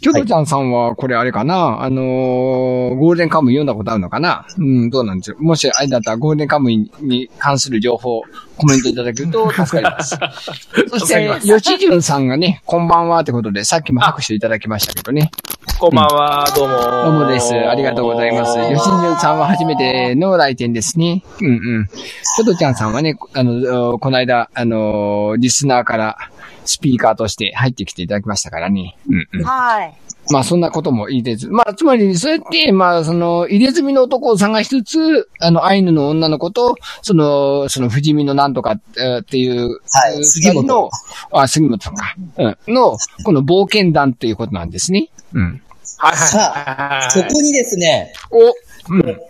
[0.00, 4.46] キョドちゃんさんはこれあれかな、あのーゴールデンカムイ読んだことあるのかな？
[4.56, 5.36] うん、どうなんですよ。
[5.38, 8.22] もしあれだったらゴールデンカムイに関する情報、
[8.56, 10.18] コメントいただけると助かります。
[10.88, 15.30] そして、吉純さんがね、こんばんはってことで、さっきも拍手いただきましたけどね。
[15.78, 16.74] こんばんは、どうも。
[16.74, 17.54] どうもです。
[17.54, 18.54] ありがとうございます。
[18.54, 21.22] 吉純さんは初めての来店ですね。
[21.40, 21.86] うんうん。
[21.86, 26.16] ちょとちゃんさんはね、あの、この間、あの、リスナーから
[26.64, 28.96] スピーカーとして入ってきていただきましたからね。
[29.08, 29.44] うんうん。
[29.44, 29.94] はい。
[30.30, 31.48] まあそんなこともいいです。
[31.48, 40.90] まあつまり、そうやって、まあその、入れ墨の男を探しつつ、あの、アイヌの女の子と、その、その、不死身のなんとかえーっていう、はい杉本の、
[41.32, 42.14] あ、杉本さんか。
[42.38, 42.74] うん。
[42.74, 45.08] の、この冒険団っていうことなんですね。
[45.32, 45.62] うん。
[45.98, 49.20] はいはいさはいあ、そこにですね、お、うん。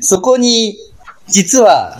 [0.00, 0.76] そこに、
[1.28, 1.98] 実は、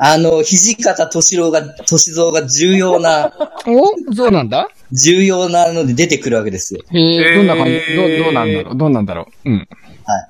[0.00, 3.32] あの、土方歳郎が、歳三が重要な、
[3.66, 6.80] おそうなんだ重要なので出てくるわけですよ。
[6.92, 8.76] へえ、どんな感じ、ど、どうなんだろう？
[8.76, 9.50] どうなんだろう？
[9.50, 9.56] うん。
[9.58, 9.68] はい。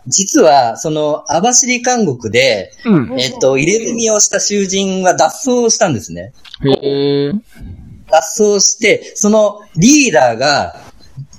[0.09, 3.21] 実は、その、網走監獄で、うん。
[3.21, 6.33] えっと、入れ墨をした囚人が脱走したんですね。
[6.65, 7.33] へえ。
[8.11, 10.75] 脱走して、そのリーダーが、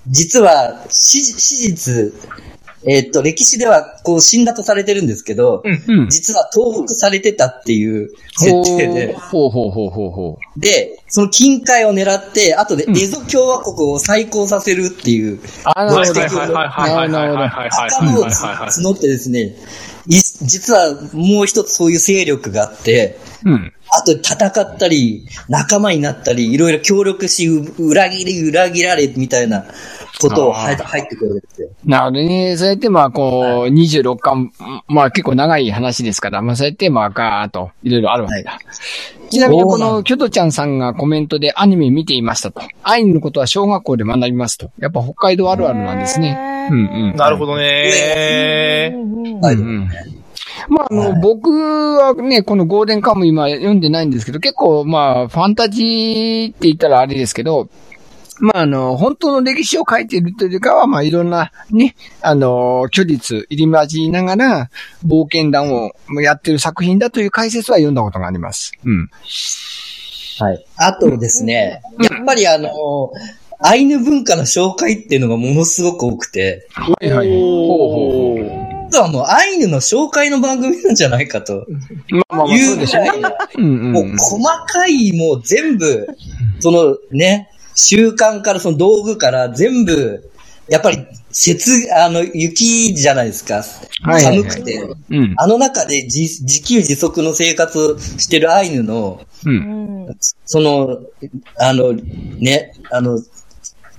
[0.07, 2.13] 実は、史史実、
[2.85, 9.13] えー、っと、歴史では、こう、死んだとされてるんですけど、うんうん、実は投獄されてたっていう設定で。
[9.13, 10.59] ほうほうほうほうほう。
[10.59, 15.39] で、その近海を狙って、あとで、エゾ共和国を再興させるっていう。
[15.65, 16.19] あ、なるほど。
[16.21, 18.17] はいはいはいはいはい。
[18.17, 19.55] を募ってですね、
[20.07, 29.65] 実はもう一つそういう勢力があって、うん、あと戦ったり、仲間になったり、いろいろ協力し、裏切り、裏切られ、みたいな
[30.19, 31.69] ことを入ってくるんですよ。
[31.85, 32.57] なるほどね。
[32.57, 34.51] そうやってまあ、こう、26巻、
[34.87, 38.59] まあ結構長い話ですから、まあそうやってまあガーッといろいろあるわけだ。
[39.29, 42.61] ちなみにこの、キョトちゃんさんがコメントでアニメ見ていましたと。
[42.83, 44.71] アイヌのことは小学校で学びますと。
[44.79, 46.67] やっぱ北海道あるあるなんですね。
[46.71, 47.15] うんうん。
[47.15, 48.93] なるほどね。
[49.41, 49.89] はいうんうん
[50.67, 57.69] まあ、あの、僕はね、このゴールデンカムイ今読んでないんですけど、結構まあ、ファンタジーって言ったらあれですけど、
[58.39, 64.69] まあ、あの、本当の歴史を書いているというかは、まあ、いろんなね、あの、虚実入り混じりながら、
[65.05, 68.71] 冒険談をやってる作品だという解説は読んだことがあります。
[68.85, 69.09] うん。
[70.39, 70.65] はい。
[70.77, 72.69] あとですね、やっぱりあの、
[73.61, 77.27] アイヌ文化の紹介っていうのがものすごく多くて、はいはい。
[77.27, 78.69] ほうほうほう。
[78.89, 81.67] 実はもうアイヌの紹介の番組なんじゃないかと
[82.09, 83.11] まあまあまあ、そうでしょうね。
[83.55, 86.07] うんうんもう細かい、もう全部、
[86.59, 87.49] そのね、
[87.81, 90.29] 習慣からその道具から全部、
[90.67, 90.97] やっぱり、
[91.47, 93.63] 雪、あの、雪じゃないですか。
[94.01, 94.95] はいはいはい寒くて。
[95.09, 95.33] うん。
[95.37, 100.07] あの中で自自給自足の生活をしてるアイヌの、うん。
[100.45, 100.99] その、
[101.57, 103.21] あの、ね、あの、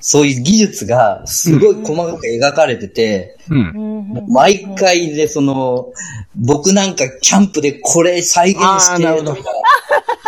[0.00, 4.26] そういう技術がすごい細かく描かれてて、うん。
[4.28, 5.92] 毎回でその、
[6.36, 9.22] 僕なんかキャンプでこれ再現してあー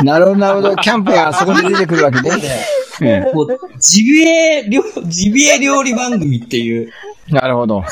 [0.04, 0.76] なるほどなるほど。
[0.76, 2.30] キャンプがそこで出てくるわけね。
[3.00, 6.90] えもう、ジビエ料、ジビエ料理番組っていう
[7.30, 7.84] えなるほど。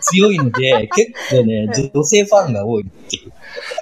[0.00, 3.32] 強いので、結構ね、女性ファンが多いっていう。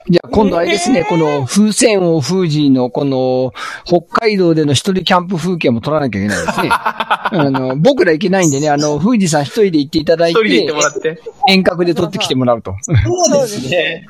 [0.09, 3.53] じゃあ今度あれですね、この風船王風神のこの
[3.85, 6.69] 北海道での一人キャンプ風景も撮らなきゃいけないですね。
[6.73, 11.23] あの、僕ら行けないんでね、あの、風神さん一人で行っていただい一人で行っててもら、って。
[11.49, 12.75] 遠隔で撮ってきてもらうと。
[12.81, 14.07] そうですね。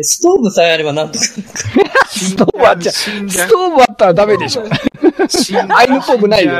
[0.00, 1.24] ストーブさえあればなんとか。
[1.24, 4.64] ストーブあっちゃ、ストーブあったらダメでしょ。
[5.68, 6.52] アイヌっぽくないよ。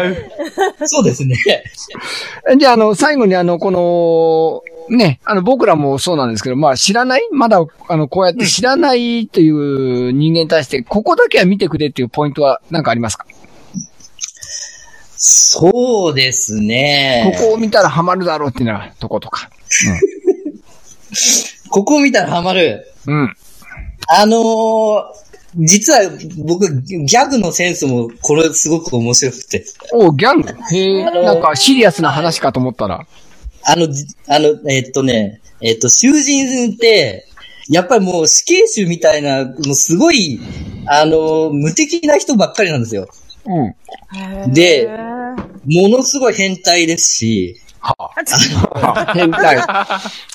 [0.85, 1.35] そうですね。
[2.59, 4.63] じゃあ、あの、最後にあの、この、
[4.97, 7.23] ね、あの、僕らもそうなんですけど、まあ、知らない？
[7.33, 13.25] まだ、あの、こうやって知らないという人間に対して、ここだけは見てくれっていうポイントは何かありますか？
[15.17, 17.33] そうですね。
[17.39, 19.49] ここを見たらハマるだろうっていうのは、とことか。
[21.73, 22.87] ここを見たらハマる。
[23.07, 23.35] うん。
[24.09, 25.23] あのー
[25.55, 26.01] 実は
[26.47, 29.67] 僕、ギャグのセンスもこれすごく面白くて。
[29.93, 30.49] おギャング？
[30.75, 33.07] へえ、なんかシリアスな話かと思ったら。
[33.65, 37.27] あの、じあの、えっとね、えっと、囚人って、
[37.69, 40.41] やっぱりもう死刑囚みたいな、もうすごい、
[40.87, 43.07] あの、無敵な人ばっかりなんですよ。
[43.45, 44.55] うん。
[44.55, 44.89] で、
[45.67, 47.97] ものすごい変態ですし、は
[49.07, 49.59] あ、変態。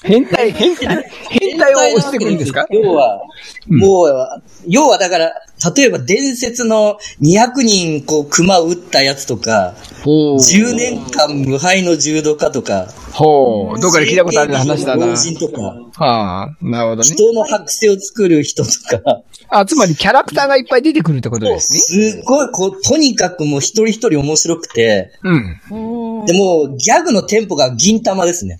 [0.03, 2.65] 変態、変態、変態を押してくるんですか？
[2.69, 3.21] 要は、
[3.67, 5.31] もう、要はだから、
[5.75, 10.35] 例えば伝説の200人こう熊を撃ったやつとか、ほう。
[10.35, 13.79] 10年間無敗の柔道家とか、ほう。
[13.79, 15.07] どっかで聞いたことある話だな。
[15.07, 15.61] 老人とか、
[16.03, 17.03] はあ、なるほどね。
[17.03, 18.69] 人の白星を作る人と
[19.01, 21.79] か、あ、つまりキャラクターがいっぱい出てくるってことですね。
[21.79, 26.25] すっごい、こう、とにかくもう一人一人面白くて、うん。
[26.25, 28.59] でも、ギャグのテンポが銀玉ですね。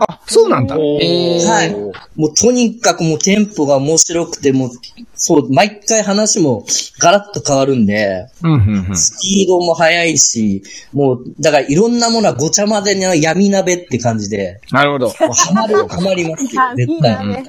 [0.00, 0.76] あ、そうなんだ。
[1.00, 1.74] ええはい。
[2.16, 4.70] もうとにかくもうテンポが面白くて、もう、
[5.14, 6.64] そう、毎回話も
[6.98, 8.96] ガラッと変わるんで、うん、うん、うん。
[8.96, 15.10] スピードも速いし、もう、だからいろんなものはごちゃ混ぜの闇鍋って感じで、なるほど。
[15.10, 16.44] ハマる、ハマります。
[16.76, 17.44] 絶対。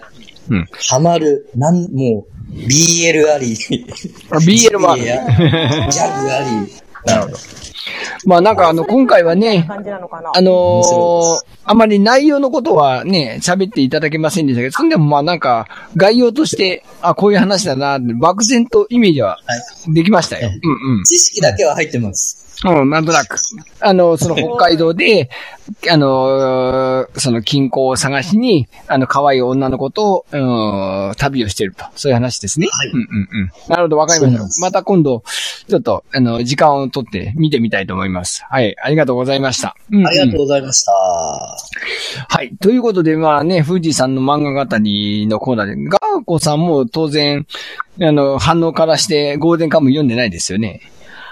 [0.49, 0.67] うん。
[0.89, 3.57] ハマる、なん、もう、BL あり、
[4.29, 6.81] あ BL もある ギャグあり。
[7.05, 7.37] なるほど。
[8.25, 10.31] まあなんかあの、今回はね、感じなのかな？
[10.35, 19.37] あのーあまり内容のことはね、喋っていただけませんでしたけど、そんでもまあなんか、概要として、あ、こういう話だな、漠然とイメージは
[19.93, 20.49] できましたよ。
[20.49, 21.03] うんうん。
[21.03, 22.59] 知識だけは入ってます。
[22.65, 23.37] うん、なんとなく。
[23.79, 25.29] あの、その北海道で、
[25.89, 31.85] あの、その近郊を探しに、あの、可愛い女の子と、うん、旅をしていると。
[31.95, 32.67] そういう話ですね。
[32.69, 33.51] はいうんうんうん。
[33.69, 35.23] なるほど、わかりましたまた今度、
[35.67, 38.43] ちょっと、あの、時間をとって見てみたいと思います。
[38.49, 39.75] はい、ありがとうございました。
[39.91, 40.91] うんうんありがとうございました。
[40.91, 42.51] はい。
[42.59, 47.45] ということで、まあね、富士さんの漫画語りのコーナーで、ガーコさんも当然、
[48.01, 50.81] あの、反応からしてゴールデンカムイ読んでないですよね。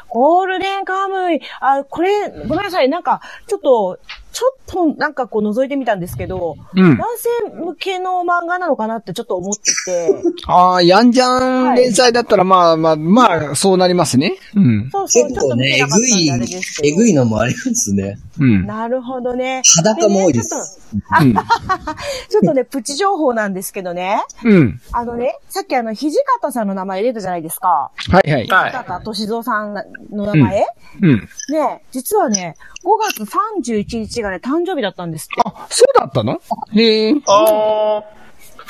[0.09, 3.99] ゴールデンカムイ、あ、これ、ごめんなさい、なんか、ちょっと、
[4.31, 6.97] ちょっと、なんかこう覗いてみたんですけど、うん。
[6.97, 14.37] 男性向けの漫画なのかなってちょっと思ってて、 ああ、ヤンジャン連載だったら、まあまあ、まあ、そうなりますね。
[14.55, 14.89] うん。
[14.91, 16.93] そうそう、結ちょっと見構ね、えてなかったんぐいであれです、けど。
[16.93, 18.19] えぐいのもありますね。
[18.39, 18.65] うん。
[18.65, 19.61] なるほどね。
[19.75, 21.33] 裸も多いですでねちょっうん。
[21.33, 21.41] と
[22.29, 24.21] ちょっとね、プチ情報なんですけどね。
[24.43, 24.81] うん。
[24.91, 26.11] あのね、さっきあの、土
[26.41, 27.67] 方さんの名前出たじゃないですか。
[28.11, 28.47] はいはい。
[28.47, 29.73] はい土方歳三さん
[30.11, 30.65] の名前、
[31.01, 31.29] うん。
[31.49, 35.41] ね、実はね、5月31日がね、誕生日だったんですって。
[35.45, 36.41] あ、そうだったの？
[36.73, 38.03] へえ、あ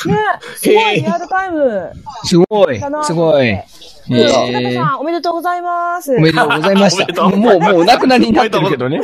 [0.08, 0.16] ね、
[0.56, 1.92] すごいリアルタイム
[2.24, 3.46] すごいすごい。
[3.46, 3.66] ね
[4.10, 6.16] え土方えさん、おめでとうございます。
[6.16, 7.24] おめでとうございました。
[7.24, 8.98] うもう、もうお亡くなりになってるけどね。
[8.98, 9.02] も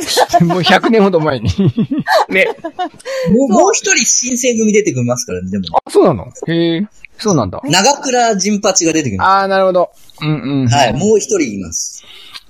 [0.62, 1.48] 100年ほど前に。
[1.48, 2.46] ーね。
[3.30, 5.64] もう、もう一人新選組出てきますからね、でも。
[5.84, 6.26] あ、そうなの？
[6.48, 6.86] へえ、
[7.18, 7.60] そうなんだ。
[7.64, 9.90] 長倉陣八が出てきまああ、なるほど。
[10.22, 10.68] うんうん。
[10.68, 10.74] す。
[10.74, 12.02] はい、もう一人います。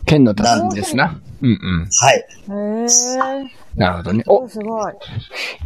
[0.07, 1.21] 剣の達人ですな。
[1.43, 1.89] うんうん。
[1.91, 2.27] はい。
[2.49, 3.66] へー。
[3.77, 4.25] なるほどね。
[4.27, 4.93] お、おすごい。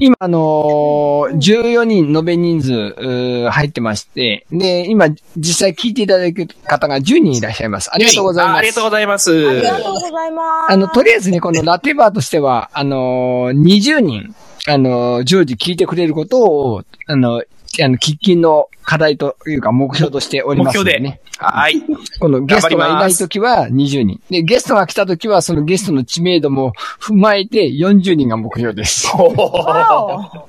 [0.00, 7.90] 今、あのー、14人延べ人数、入ってまして、で、今、実際聞いていただく方が10人いらっしゃいます。
[7.92, 8.56] ありがとうございます。
[8.56, 9.30] あありがとうございます。
[9.30, 10.72] ありがとうございます。
[10.72, 14.34] あの、とりあえずね、このラテバーとしては、あのー、20人、
[14.66, 17.42] あのー、常時聞いてくれることを、あの、
[17.82, 21.20] あの、喫緊の課題というか目標としており目標でますのでね。。
[21.38, 21.80] はい。
[22.18, 24.20] このゲストがいないときは20人。
[24.28, 29.06] で、ゲストが来たときは、そのゲストの知名度も踏まえて40人が目標です。
[29.16, 30.48] わお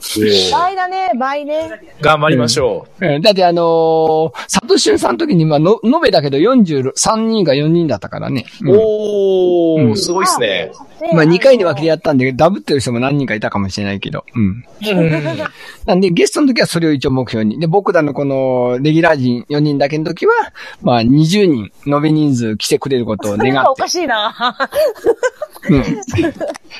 [0.51, 1.69] 倍だね、倍ね。
[2.01, 8.45] 頑張りましょうんだってあのー、佐藤俊さんの時に、まあ、の、延べだけど43人か4人だったからね。
[8.61, 8.71] う。
[8.71, 10.71] うんおー、すごいっすね。
[11.01, 14.25] ねまあ、2回に分けてやったんで、ダブってる人も何人かいたかもしれないけど。
[14.35, 14.63] うん。
[15.85, 17.59] なんで、ゲストの時はそれを一応目標に。
[17.59, 20.33] で、僕らのこの、レギュラー陣4人だけの時は、
[20.81, 23.87] まあ、20人、延べ人数来てくれることを願ってなんかおか。
[23.87, 24.33] しいな。
[25.69, 25.81] うん。
[25.81, 25.83] い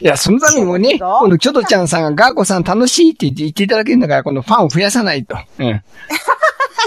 [0.02, 5.38] や、そのためにもね、このキョドちゃんさんがガーコさん楽しいって言って言っていただけるんだから、このファンを増やさないと。
[5.60, 5.84] うん。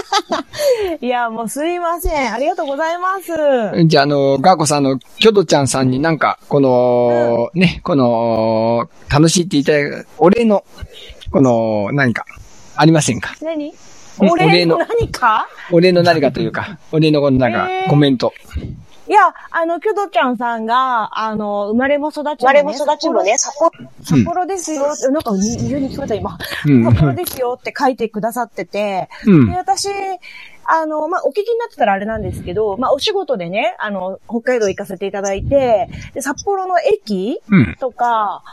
[1.01, 2.33] いや、もうすいません。
[2.33, 3.85] ありがとうございます。
[3.85, 10.63] じゃあ、あの、ガーコさんの、キョドちゃんさんになんか、この、ね、この、楽しいって言いたい、お礼の、
[11.31, 12.25] この、何か、
[12.75, 13.35] ありませんか？
[13.41, 13.73] 何？
[14.21, 15.47] うんお礼の何か？
[15.71, 18.33] お礼の何かというか、お礼のこのなんかえ、ーコメント。
[19.07, 24.87] いや、あの、キョドちゃんさんが、あの、生まれも育ちも、ね、生まれも育ちもね、札幌、札幌ですよ。
[25.11, 26.37] なんか、に非常に聞こえた、今。
[26.65, 26.83] うん。
[26.85, 29.45] 札幌ですよって書いてくださってて、うん。
[29.45, 29.89] で、私、
[30.65, 37.75] あの、まあ、お聞きになってたらあれなんですけど、まあ、お仕事でね、あの、北海道行かせていただいて、で、札幌の駅うん。
[37.79, 38.43] とか、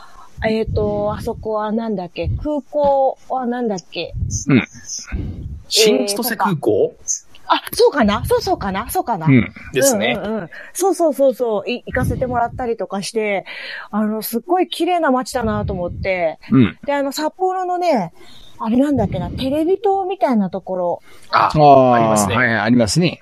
[0.45, 4.13] えっ、と、あそこはなんだっけ空港はなんだっけ。
[4.49, 4.67] うん。
[5.69, 6.93] 新千歳空港？
[7.47, 8.23] あ、そうかな？
[8.25, 8.89] そうそうかな？
[8.89, 9.53] そうかな、うん。
[9.73, 10.23] ですねうん。
[10.23, 11.69] うんうんそうそうそうそう。
[11.69, 13.45] い行かせてもらったりとかして、
[13.91, 16.39] あの、すっごい綺麗な街だなと思って。
[16.51, 16.79] うん。
[16.85, 18.13] で、あの、札幌のね、
[18.59, 21.01] あれなんだっけな、テレビ塔みたいなところ、
[21.31, 23.21] あ、ああ、ありますねはい、ありますね。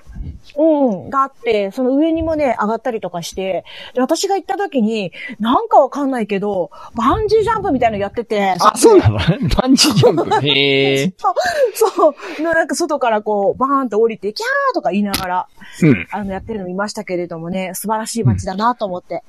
[0.57, 9.17] うん、があって、その上にもね、上がったりとかして、で、私が行った時に、なんかわかんないけど、バンジージャンプみたいなのやってて、あ、そうなの？
[9.61, 10.35] バンジージャンプ？
[10.47, 11.13] へえ。
[11.17, 11.33] そう、
[11.73, 15.47] そう、なんか外からこう、バーンと降りて、キャーとか言いながら、
[15.81, 16.07] うん。
[16.11, 19.23] あの、やってるの見ましたけれどもね、素晴らしい街だなと思って。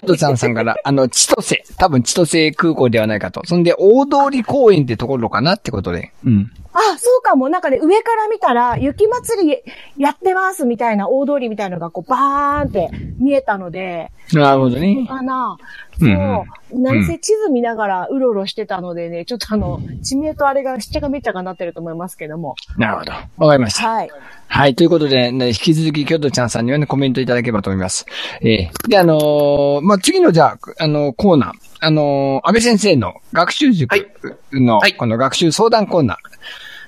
[0.00, 3.42] キョドちゃんさんから、あの、千歳、多分千歳空港ではないかと。
[3.44, 6.12] そんで、大通公園ってところかなってことで。
[6.24, 6.52] うん。
[6.78, 7.48] あ、そうかも。
[7.48, 9.62] なんかね、上から見たら、雪祭り
[9.96, 15.06] やってますみたいな大通りみたいなのがこう、バーンって見えたので、なるほどね。
[15.06, 15.56] かな。
[16.00, 16.44] うんそ
[16.76, 16.78] う。
[16.78, 22.56] なんせ地図見ながらうろうろしてたのでね、ちょっとあの、地名とあれがしっちゃかめっちゃかなってると思いますけども。
[22.76, 23.12] なるほど。
[23.38, 23.88] わかりました。
[23.88, 24.10] はい。
[24.48, 24.74] はい。
[24.74, 28.04] ということで、ね、引き続き、キョドちゃんさんにはね、コメントいただければと思います。
[28.42, 31.52] えーで、あのーまあ、次のじゃあ、あのコーナー。
[31.80, 34.06] あのー安倍先生の学習塾はい
[34.52, 36.16] の、はいこの学習相談コーナー。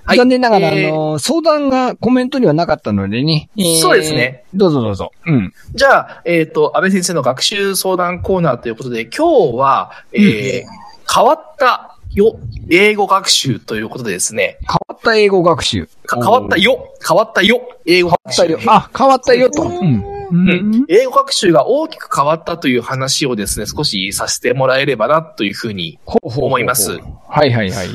[0.08, 3.50] はい残念ながら、えーあのー相談がコメントにはなかったのでね。
[3.56, 4.44] えーそうですね。
[4.54, 5.12] どうぞどうぞ。
[5.26, 5.52] うん。
[5.74, 12.38] じゃあ、えっ、と、安倍先生の学習相談コーナーということで、今日は、えー変わったよ、
[12.70, 15.88] 英語学習ということでですね、変わった英語学習。
[16.06, 18.42] か変わったよ、変わったよ、英語学習。
[18.46, 18.72] 変わったよ。
[18.74, 19.62] あ、変わったよと。
[19.62, 20.18] うん。
[20.30, 20.84] うん。
[20.88, 26.98] 英語学習が大きく変わったという話をですね、少しさせてもらえればなというふうにほうほうほう思います。
[27.28, 27.88] はいはいはい。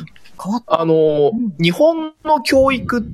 [0.44, 3.06] 変わっあの、日本の教育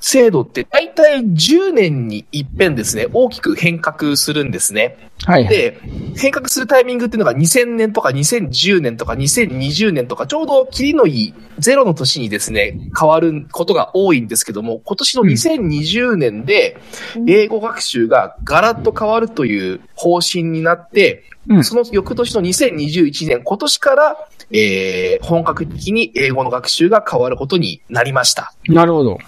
[0.00, 5.07] 制度って大体10年に一遍ですね、大きく変革するんですね。
[5.24, 5.54] はいはい。
[5.54, 5.80] で、
[6.16, 16.78] 変革するタイミングっていうのが2000年とか2010年とか2020年とか、ちょうど切りのいいゼロの年にですね、変わることが多いんですけども、今年の2020年で
[17.26, 28.52] 英語学習がガラッと変わるという方針になって、うんその翌年の2021年、今年から、えー、本格的に英語の学習が変わることになりました。
[28.66, 29.18] なるほど。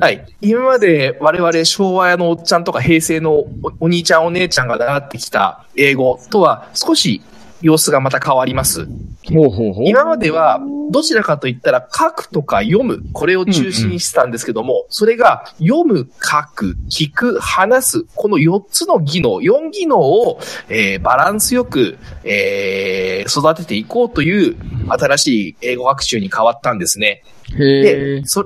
[0.00, 0.26] はい。
[0.40, 3.48] 今まで我々昭和のおっちゃんとか平成のお
[3.80, 7.22] お兄ちゃんお姉ちゃんが習ってきた英語とは少し
[7.62, 8.86] 様子がまた変わります。
[9.32, 9.88] ほうほうほう。
[9.88, 24.56] 今まではどちらかといったら書くとか読む、これを中心にしてたんですけども、それが読む、書く、聞く、話す、この4つの技能、4技能を、えーバランスよく、えー育てていこうという
[24.88, 27.22] 新しい英語学習に変わったんですね。
[27.52, 28.24] へでえ、。
[28.24, 28.44] そ、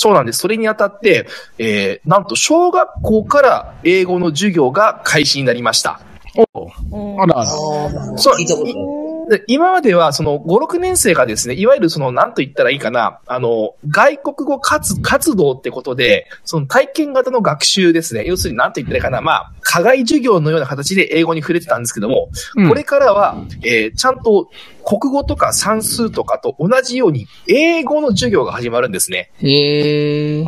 [0.00, 0.38] そうなんです。
[0.38, 1.26] それにあたって、
[1.58, 6.00] えー、なんと小学校から英語の授業が開始になりました。
[7.20, 7.46] あらあら。
[8.16, 8.99] そう聞いたことない
[9.30, 18.24] で今までは、その、5、6年生がですね、いわゆるその、なんと言ったらいいかな、あの、外国語活活動ってことで、その体験型の学習ですね。
[18.26, 24.50] 要するになんと言ったらいいかな、まあ、課外授業のような形で英語に触れてたんですけども、うんこれからは、えーちゃんと
[24.84, 29.30] 国語とか算数とかと同じように、英語の授業が始まるんですね。
[29.40, 30.44] へえ。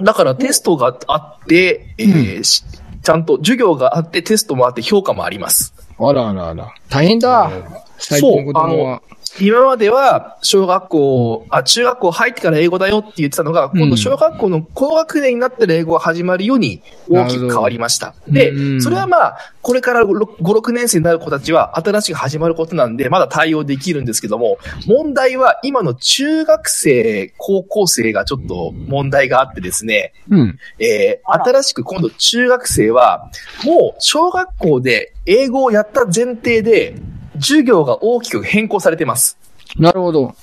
[0.00, 2.64] だからテストがあって、えーし
[3.04, 5.73] ちゃんと授業があって、テストもあって、評価もあります。
[5.98, 6.74] あらあらあら。
[6.88, 7.50] 大変だ。
[7.98, 9.02] 最近の子供は。
[9.40, 18.14] 今までは、小学校、あ、中学校入ってから英語だよって言ってたのが、今度小学校の高学年になったら英語が始まるように大きく変わりました。
[18.28, 30.58] でう、んそれはまあ、これから5、6年生になる子たちは新しく始まることなんで、まだ対応できるんですけども、問題は今の中学生、高校生がちょっと問題があってですね、うん。
[30.78, 33.30] えー新しく今度中学生は、
[33.64, 36.94] もう小学校で英語をやった前提で、
[37.34, 39.38] 授業が大きく変更されてます。
[39.78, 40.34] なるほど。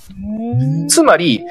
[0.88, 1.46] つまり、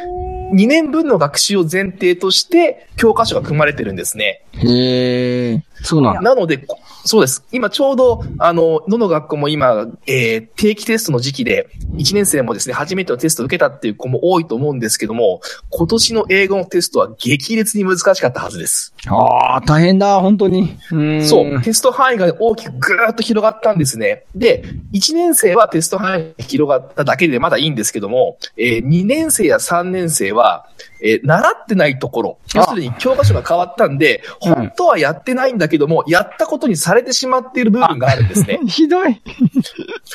[0.52, 4.42] 2年分の学習を前提として、教科書が組まれてるんですね。
[4.52, 5.62] へえ。
[5.82, 6.20] そうなんだ。
[6.20, 7.44] なので、こそうです。
[7.52, 15.40] 今ちょうど、あの、どの学校も今、えー定期テストの時期で、1年生もですね、初めてのテストを受けたっていう子も多いと思うんですけども、
[15.70, 18.94] 今年の英語のテストは激烈に難しかったはずです。
[19.08, 20.76] ああ、大変だ、本当に。
[20.92, 21.24] うん。
[21.26, 21.62] そう。
[21.62, 24.24] テスト範囲が大きくぐーっと広がったんですね。
[24.34, 24.62] で、
[24.92, 30.66] 1年生はテスト範囲が広がっただけでまだいいんですけども、えー2年生や3年生は、
[31.02, 38.60] えー習ってないところ、要するに教科書が変わったんで、うん本当はやってないんだけども、やったことにされてしまっている部分があるんですね。
[38.68, 39.22] ひどい。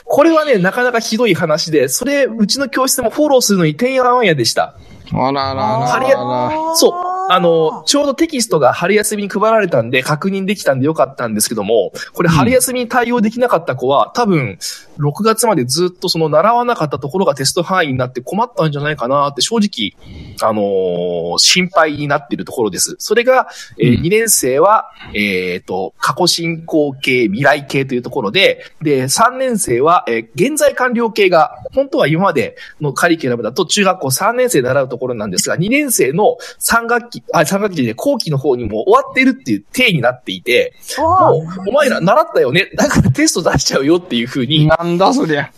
[0.03, 4.75] これはね、なかなかひどい話で、それ、うちの教室でもフォローするのにてんやわんやでした。
[5.13, 6.75] あらあらあらあら。
[6.75, 7.14] そう。
[7.29, 14.57] あの、ちょうどテキストが春休みに配られたんで確認できたんでよかったんですけども、これ春休みに対応できなかった子は、多分、
[14.97, 19.93] 6月までずっとその習わなかったところがテスト範囲になって困ったんじゃないかなって正直、
[20.41, 22.95] あのー心配になっているところです。
[22.99, 23.47] それが、
[23.79, 24.03] えーうん。
[24.03, 42.69] 2年生は、えっ、と、過去進行形、未来形というところで、で、3年生は、えー現在完了形が、本当は今までのカリキュラムだと中学校3年生で習うところなんですが、2年生の3学期、あ、3学期で後期の方にも終わってるっていう体になっていて、もう、お前ら習ったよね。
[42.75, 45.51] だからテスト出しちゃうよっていう風になんだそりゃ。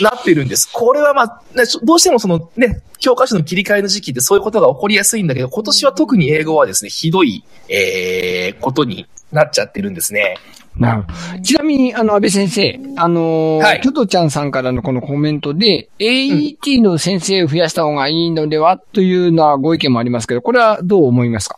[0.00, 0.70] なってるんです。
[0.72, 10.36] これはまあ、ねどうしてもそのね、教科書の切り替えの時期ってそういうことが起こりやすいんだけど、今年は特に英語はですね、ひどい、えー、ことになっちゃってるんですね。
[10.76, 11.42] なるほど。
[11.42, 21.56] ちなみに、あの、安倍先生、あのー、はいキョトちゃんさんからのこのコメントで、AET の先生を増やした方がいいのではというようなご意見もありますけど、これはどう思いますか？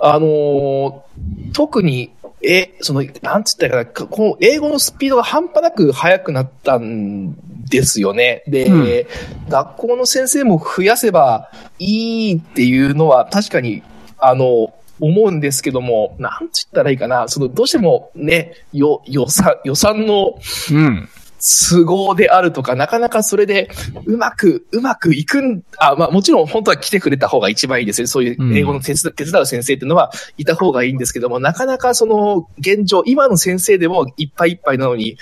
[0.00, 2.10] あのー特に、
[2.42, 7.34] え、その、なんつったかな、この英語のスピードが半端なく速くなったん
[7.68, 8.42] ですよね。
[8.48, 9.06] で、うん
[9.48, 13.82] 学校の先生も増やせばいいっていうのは確かに、
[14.18, 20.38] あの、思うんですけども、なんつったらいいかな、その、どうしてもね、よ、予算、予算の
[20.70, 21.08] うん。
[21.42, 23.68] 都合であるとか、なかなかそれで
[24.06, 28.06] うまく、うまくいくん、あ、まあもちろん本当は来てくれた方が一番いいですよ。
[28.06, 35.16] そういう英語の手伝,、手伝う先生っていうのはいた方がいいんですけども、なかなかその現状、今の先生でもいっぱいいっぱいなのに、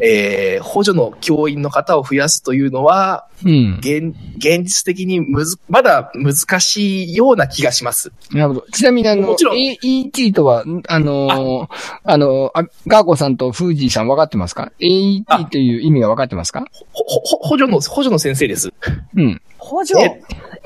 [0.00, 3.78] えー、補助の教員の方を増やすというのは、うん。
[3.80, 8.12] 現、現実的にむず、まだ難しいような気がします。
[8.30, 8.66] なるほど。
[8.72, 11.68] ちなみにあのもちろん、A- ET とは、んあのー
[12.04, 16.64] あのーあ、ガーコさんとフージーさん分かってますか ?AET あという意味が分かってますか？
[16.92, 18.72] ほ、ほ、補助の、補助の先生です。
[19.16, 19.40] うん。
[19.58, 20.00] 補助？
[20.00, 20.20] え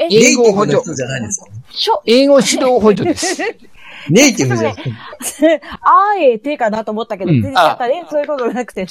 [0.05, 3.43] え、英語補助ブの人じゃないんですかしょ、英語指導補助です。
[4.09, 4.99] ネイティブじゃない。
[5.83, 8.07] あーえてかなと思ったけど、うん全然違ったね。
[8.11, 8.89] そういうことなくてね。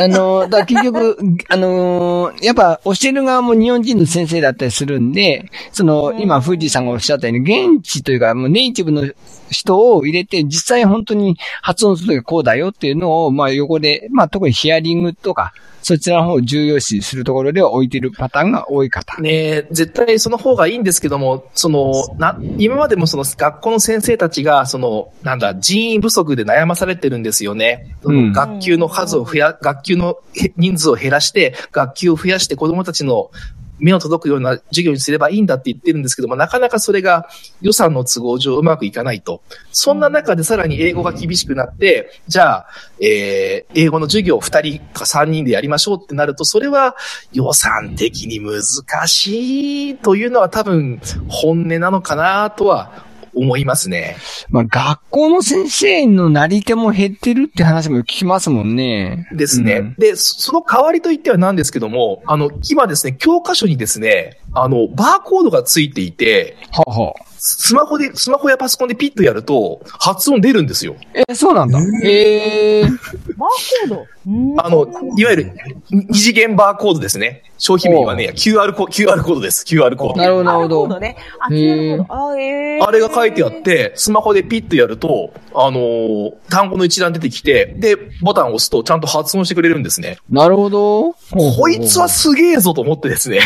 [0.00, 1.18] あのーだ結局、
[1.48, 9.10] あのーやっぱ教える側も日本人の先生だったりするんで、その、今、フージーさんがおっしゃったように、現地というか、もうネイティブの
[9.50, 15.52] 人を入れて、実際本当に発音するときはこうだよっていうのを、まあ横で、まあ特にヒアリングとか、
[15.82, 19.20] そちらの方を重要視するところでは置いてるパターンが多い方。
[19.20, 27.96] ねえ絶対その方がいいんですけども、その、な、今までもその学校の先生たちが、その、なんだ、人員不足で悩まされてるんですよね。
[28.04, 33.30] 学級の数を増や、学級のへ人数を減らして、学級を増やして子供たちの
[33.78, 37.28] 目を届くような授業にすればいいんだって言ってるんですけども、なかなかそれが
[37.60, 39.42] 予算の都合上うまくいかないと。
[39.72, 42.66] そんな中でさらに英語が厳しくなって、じゃあ、
[43.00, 46.96] えー、英語の授業を2人か3人でやりましょうってなると、それは
[47.32, 48.62] 予算的に難
[49.08, 54.16] しいというのは多分本音なのかなとは思いますね。
[54.50, 59.28] まあ学校の先生のなり手も減ってるって話も聞きますもんね。
[59.32, 59.74] ですね。
[59.74, 70.94] うんで、そその代わりといってはなんですけども、あの、今ですね、教科書にですね、あの、バーコードがついていて、はあはあスマホで、スマホやパソコンでピッとやると、発音出るんですよ。
[71.12, 71.80] え、そうなんだ。
[72.04, 72.84] へえ。
[72.84, 72.94] バー
[73.36, 74.06] コード？
[74.24, 74.86] うんあの、
[75.18, 75.44] いわゆる、
[75.90, 77.42] に二次元バーコードですね。
[77.58, 79.64] 商品名はね、QR コ、QR コードです。
[79.66, 80.16] QR コード。
[80.22, 81.00] なるほど、なるほど。
[81.00, 81.16] ね。
[81.40, 82.28] あ、QR コード。
[82.30, 90.18] あ、えーあれが書いてあって、スマホでピッとやると、あのー単語の一覧出てきて、で、ボタンを押すとちゃんと発音してくれるんですね。
[90.30, 91.14] なるほど。
[91.58, 93.40] こいつはすげえぞと思ってですね。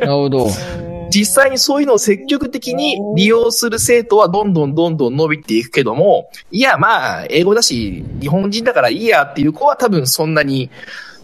[0.00, 0.48] なるほど。
[1.10, 10.70] 実際にそういうのを積極的に利用する生徒はどんどんどんどん伸びていくけども、いや、まあ、英語だし、日本人だからいいやっていう子は多分そんなに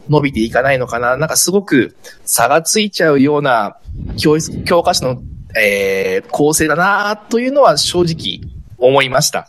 [0.08, 1.16] 伸びていかないのかな。
[1.16, 3.76] なんかすごく差がついちゃうような
[4.18, 5.22] 教室、教科書の、
[5.56, 8.40] えー、構成だなというのは正直
[8.78, 9.48] 思いました。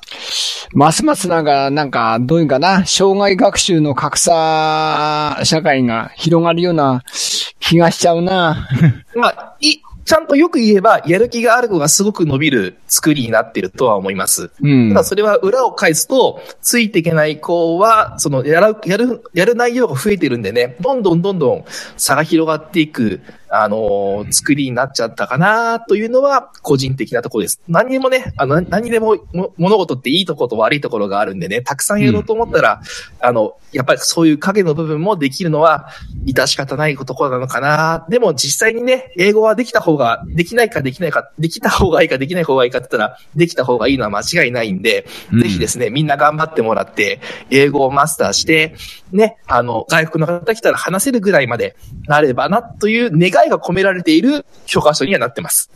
[0.74, 7.04] ますますなんか、なんか、どういうかな、障害学習の格差社会が広がるような
[7.60, 8.68] 気がしちゃうな。
[9.16, 14.52] まあ、い、ちゃんとよく言えば、やる気がある子がすごく伸びる作りになっているとは思います。
[14.62, 15.04] うんただ。
[15.04, 21.66] それは裏を返すと、ついていけない子は、その、やる、やる、やる内容が増えてるんでね、どんどんどんどん
[21.98, 23.22] 差が広がっていく、
[23.62, 27.62] あのー作りになっちゃったかなというのは、個人的なところです。
[27.68, 32.82] 何にもね、あの、何にでもも物事っていいところと悪いところがあるんでね、たくさんやろうと思ったら、
[33.20, 35.90] あの、やっぱりそういう影の部分もできるのは、
[36.26, 38.06] 致し方ないところなのかな。
[38.10, 48.76] でも実際にね、英語はできた方が、できないかできないか、できた方がいいかできない方がいいかって言ったら、できた方がいいのは間違いないんで、うんぜひですね、みんな頑張ってもらって、英語をマスターして、
[49.12, 51.76] ね、あの、外国の方来たら話せるぐらいまで
[52.08, 55.72] なればな、という願いが込められている教科書にはなってます。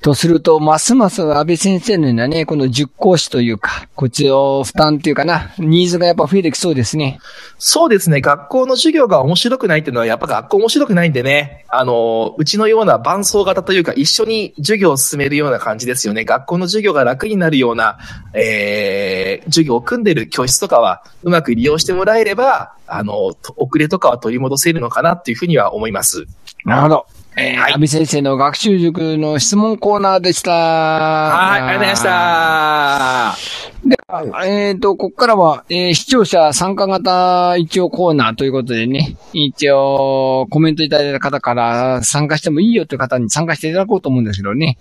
[0.00, 7.18] とすると、ますます安倍先生のようなね、この塾講師というか、こっちの負担っていうかな、ニーズがやっぱ増えてきそうですね。
[7.58, 8.20] そうですね。
[8.20, 11.64] 学校の授業が面白くないっていうのは、やっぱ学校面白くないんでね。
[11.68, 16.24] あの、うちのような伴走型というか、一緒に授業を進めるような感じですよね。
[16.24, 17.98] 学校の授業が楽になるような、
[18.34, 26.26] えー、授業を組んでる教室とかは、うまく利用してもらえれば、あの、と遅れとかは取り戻せるのかなっていうふうには思います。
[26.64, 27.01] なるほど。
[27.34, 30.50] えーはい安倍先生の学習塾の質問コーナーでした。
[30.50, 33.88] はい、ありがとうございました。
[33.88, 44.76] では、えっ、と、ここからは、えー視聴者参加型一応コーナーということでね、一応コメントいただいた方から参加してもいいよという方に参加していただこうと思うんですけどね。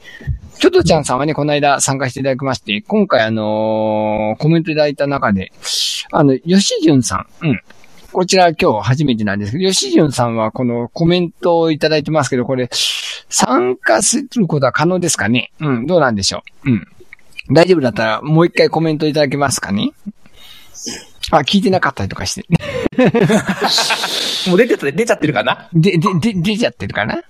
[0.59, 5.53] ちょっとちゃんさんはね、この間参加していただきまして、今回あのーコメントいただいた中で、
[6.11, 7.61] あの、吉潤さん、うん。
[8.11, 12.69] こちら今日初めてなんですけど、吉潤さんはこのコメントをいただいてますけど、これ、
[13.29, 15.51] 参加することは可能ですかね？
[15.59, 16.71] うん、どうなんでしょう？
[16.71, 16.87] うん。
[17.51, 19.91] 大丈夫だったら、もう一回コメントいただけますかね？
[21.31, 22.45] あ、聞いてなかったりとかして。
[24.49, 25.69] もう出てた、出ちゃってるかな？
[25.73, 27.21] で、で、で、出ちゃってるかな？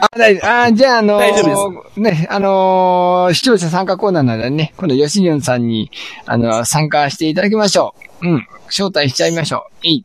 [0.00, 0.50] あ、大丈夫。
[0.62, 5.90] あ、じゃあ、あのー大丈夫ね、あのー視聴者参加コーナーならね、今度、吉潤さんに、
[6.26, 8.02] あのー参加していただきましょう。
[8.22, 8.46] うん。
[8.68, 9.72] 招待しちゃいましょう。
[9.84, 10.04] えい。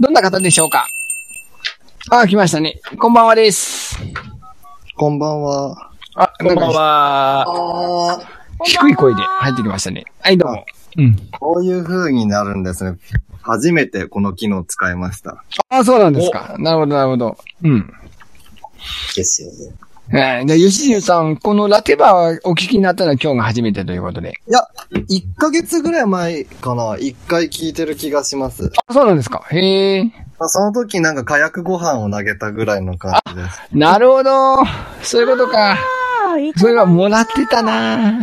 [0.00, 0.86] どんな方でしょうか？
[2.10, 2.80] あ、来ましたね。
[2.98, 3.98] こんばんはです。
[4.96, 5.90] こんばんは。
[6.14, 7.44] あ、こんばんは。
[7.46, 8.20] は。
[8.64, 10.04] 低い声で入ってきましたね。
[10.20, 10.66] はい、どうも。
[10.96, 11.16] うん。
[11.38, 12.98] こういう風になるんですね。
[13.42, 15.44] 初めてこの機能使いました。
[15.68, 16.56] あ、そうなんですか。
[16.58, 17.36] なるほど、なるほど。
[17.62, 17.92] うん。
[19.14, 19.74] ですよね。
[20.10, 20.46] はい。
[20.46, 24.40] で、吉純さん、このラテバーお聞きになったのは今日が初めてということで。
[24.48, 24.60] いや、
[24.92, 26.94] 1ヶ月ぐらい前かな。
[26.96, 28.70] 1回聞いてる気がします。
[28.86, 29.44] あ、そうなんですか。
[29.50, 30.04] へえ。
[30.38, 33.60] まあその時なんか火薬ご飯を投げたぐらいの感じです。
[33.72, 34.56] なるほど。
[35.02, 35.72] そういうことか。
[35.72, 38.20] ああ、いいそれはもらってたな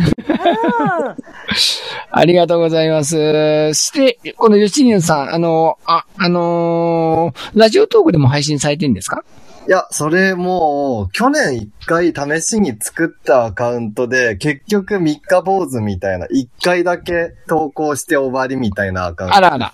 [2.11, 3.73] ありがとうございます。
[3.73, 9.23] して、この吉純さん、あの、あ、あのーラジオトークでも配信されてるんですか？
[9.67, 19.37] いや、それもう、去年1回試しに作ったアカウントで、結局3日坊主みたいな、1回だけ投稿して終わりみたいなアカウント。
[19.37, 19.71] あらあら。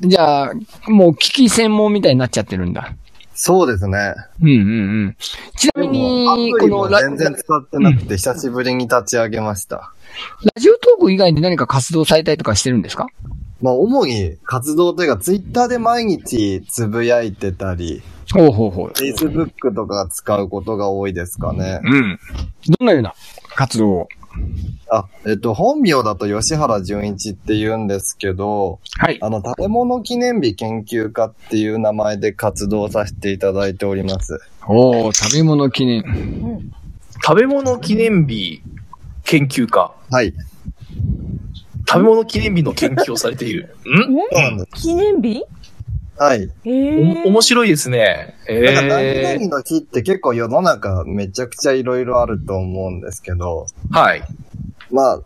[0.00, 0.52] じゃあ、
[0.88, 2.94] もう機器専門みたいになっちゃってるんだ。
[3.34, 4.14] そうですね。
[4.42, 4.62] うんうんう
[5.10, 5.16] ん。
[5.56, 9.92] ちなみにこのラ全然使ってなくて、久しぶりに立ち上げました。
[10.56, 13.06] ラジオトーク以外で何か活動されたりとかしてるんですか？
[13.60, 18.02] まあ、主に活動というか、ツイッターで毎日つぶやいてたり、
[18.32, 18.88] ほうほうほう。
[18.90, 21.80] Facebook とか使うことが多いですかね。
[21.82, 22.18] うん。
[22.78, 23.14] どんなような
[23.54, 24.08] 活動を？
[24.90, 29.18] あ、えっと、本名だと吉原純一って言うんですけど、はい。
[29.20, 34.38] あの、食べ物記念日研究家っていう名前で活動させていただいております。
[34.66, 36.04] おー、食べ物記念。
[37.24, 38.62] 食べ物記念日
[39.24, 39.92] 研究家。
[40.10, 40.32] はい。
[41.88, 43.74] 食べ物記念日の研究をされている。
[43.88, 44.82] んそうなんです。
[44.82, 45.42] 記念日？
[46.18, 46.50] はい。
[46.64, 48.34] ええお、面白いですね。
[48.46, 54.22] なんか何え々の日って結構世の中めちゃくちゃいろいろあると思うんですけど、ー、はい。
[54.90, 55.20] まあ、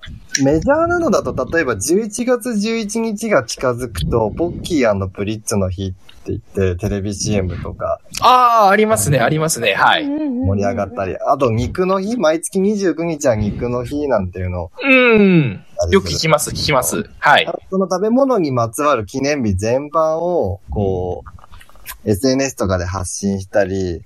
[0.44, 5.96] メジャーなのだと、例えば11月11日が近づくと、ポッキープリッツの日って
[6.26, 9.74] 言って、テレビ CM とかああ、ありますね、ありますね。
[9.74, 10.06] はい。
[10.06, 15.64] 盛盛り上がったり、あと肉の日、毎月29日は肉の日なんていうのをうん。
[15.90, 17.08] よく聞きます、聞きます。
[17.18, 17.46] はい。
[17.70, 24.02] その食べ物にまつわる記念日全般を、こう、SNS とかで発信したり、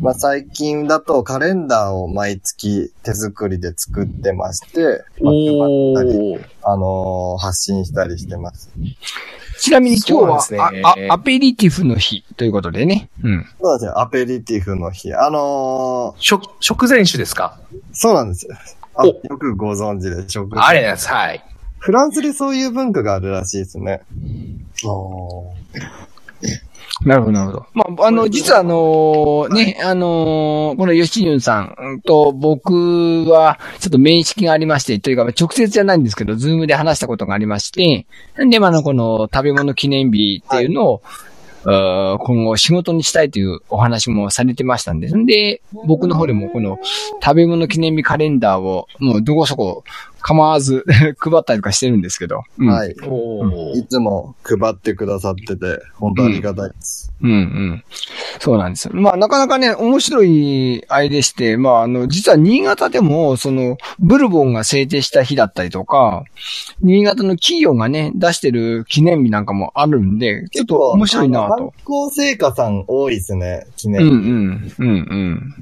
[0.00, 6.46] まあ最近だとカレンダーを毎月手作りで作ってまして、まあったりー。
[6.62, 8.70] あのー発信したりしてます。
[9.62, 10.70] ちなみに今日は、ですねあ
[11.10, 13.10] あアペリティフの日ということでね。
[13.22, 13.46] うん。
[13.60, 14.00] そうなんですよ。
[14.00, 15.14] アペリティフの日。
[15.14, 17.60] あの食、食前酒ですか？
[17.72, 18.56] ーそうなんですよ。
[19.04, 21.44] よくご存知で、食あれなんです、はい。
[21.78, 24.02] フランスでそういう文化があるらしいですね。
[27.04, 27.66] なるほど、なるほど。
[27.74, 41.02] まあ、あの、実はあの、ね、あの、この吉純さんと僕は、ちょっと面識がありまして、というか、直接じゃないんですけど、ズームで話したことがありまして、で、まあ、あの、この食べ物記念日っていうのを、
[41.64, 46.78] 今後仕事にしたいというお話もされてましたんで、んで、僕の方でもこの
[47.22, 49.84] 食べ物記念日カレンダーを、もうどこそこ
[50.22, 50.84] 構わず
[51.18, 52.42] 配ったりとかしてるんですけど。
[52.58, 52.94] うんはい。
[53.06, 57.12] おーいつも配ってくださってて、本当ありがたいです。
[57.22, 57.84] うんうん。
[58.40, 58.94] そうなんですよ。
[58.94, 66.24] まあ、なかなかね、面白いあれでして、まあ、あの、実は新潟でも、その、ブルボンが制定した日だったりとか、
[66.80, 71.56] 新潟の企業がね、出してる記念日なんかもあるんで、ちょっと面白いなと。
[71.56, 74.10] 観光成果さん多いですね、記念日。
[74.10, 75.54] うんうん、うんうん。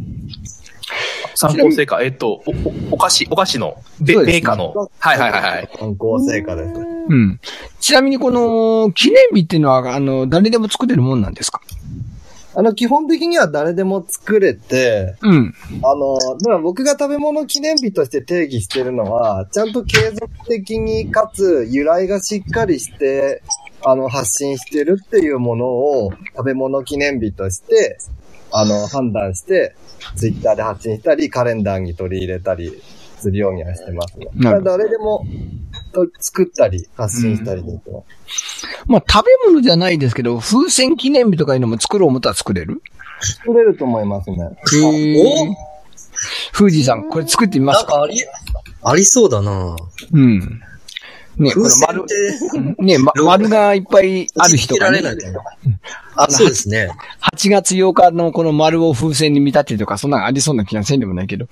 [1.34, 2.51] 参考成果、えっと、お、
[2.91, 4.91] おお菓子、お菓子の、ですねベーカーの。
[4.99, 5.70] はいはいはいはい。
[5.78, 6.72] 観光成果です。
[6.74, 7.41] うん。
[7.80, 11.61] ちなみにこの、記念日っていうのは、あの、誰でも作れるもんなんですか？
[12.53, 15.55] あの、基本的には誰でも作れて、うん。
[15.82, 23.43] あの、だから僕が食べ物記念日として定義してるのは、ちゃんと継続的にかつ由来がしっかりして、
[23.82, 27.99] あの、発信してるっていうものを食べ物記念日として、
[28.53, 29.74] あの、判断して、
[30.16, 32.82] ツイッターで発信したり、カレンダーに取り入れたり
[33.18, 34.26] するようにはしてますね。
[34.34, 35.24] なるほど誰でも
[35.92, 38.66] と作ったり、発信したりできます。
[38.86, 42.82] まあ、食べ物じゃないですけど、風船記念日とかいうのも作ろう思ったら作れる？
[43.22, 44.36] 作れると思いますね。
[44.38, 45.55] へー。
[46.57, 47.92] 富士さん、これ作ってみますか？
[47.92, 48.24] なんかあり、
[48.82, 49.76] ありそうだな
[50.12, 50.62] うん。
[51.41, 55.34] ね、こ風船の丸っ、て、ね、ま、 丸がいっぱいある人がねられ、ない
[56.16, 56.91] あ、そうですね。
[57.32, 61.47] 8月8日のこの丸を風船に見立てるとか、そんなのありそうな気がせんでもないけど。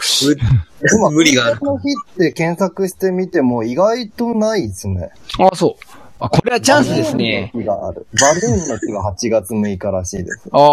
[0.93, 1.61] 今無理がある。
[1.63, 5.11] の日って検索してみても意外とないですね。
[5.39, 5.85] あ、そう。
[6.21, 7.51] あ、これはチャンスですね。
[7.55, 8.07] 日がある。
[8.21, 10.43] バルーンの日が8月6日らしいです。
[10.53, 10.61] ああ。
[10.61, 10.69] あ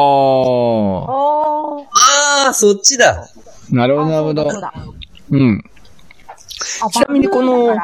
[2.47, 3.29] ああ、そっちだ。
[3.69, 4.09] なるほど、あ。
[4.09, 4.59] なるほどそ
[5.29, 5.37] う。
[5.37, 5.63] ん。
[6.81, 7.75] あちなみにこの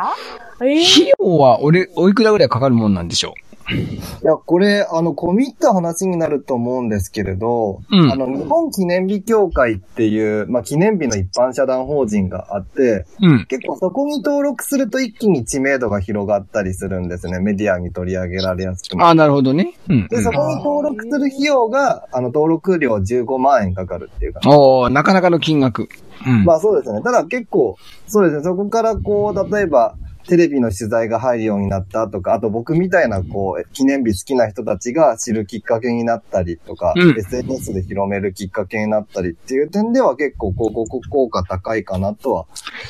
[0.61, 3.33] えー費用はおれ、おいくらぐらいかかるもんなんでしょ
[3.73, 13.29] いや、これ、あの、込み入った話になると思うんですけれど、うんあの、日本記念日協会っていう、まあ、記念日の一般社団法人があって、う。
[13.29, 13.45] うん。
[13.45, 17.39] 結構そこに登録すると一気に知名度が広がったりするんですね。
[17.39, 19.05] メディアに取り上げられやすくなる。
[19.05, 19.73] ああ、なるほどね。
[19.89, 20.07] うん。
[20.07, 24.41] で、そこに登録する費用が、あの、登録料15万円かかるっていうか。
[24.45, 25.87] おーなかなかの金額。
[26.27, 26.43] うん。
[26.43, 27.01] まあそうですね。
[27.01, 28.43] ただ結構、そうですね。
[28.43, 29.95] そこからこう、例えば、
[30.27, 42.45] テレビの取材が入るようになったとか、あと僕みたいなこう、記念日好きな人たちが知るきっかけになったりとか、うん SNS で広めるきっかけになったりっていう点では結構広告効果高いかなとは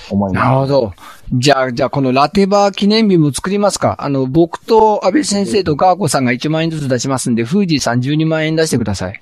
[0.09, 0.93] 思いなるまほど。
[1.34, 3.95] じゃあ、じゃあ、このラテバー記念日も作りますか？
[3.99, 9.21] あの、僕と安倍先生とガーコさんが1万円ずつ出しますんで、フージーさん12万円出してください。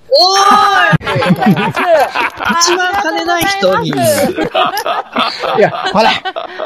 [2.61, 3.89] 一番金ない人に。
[3.89, 3.91] い
[5.61, 6.09] や、ほら、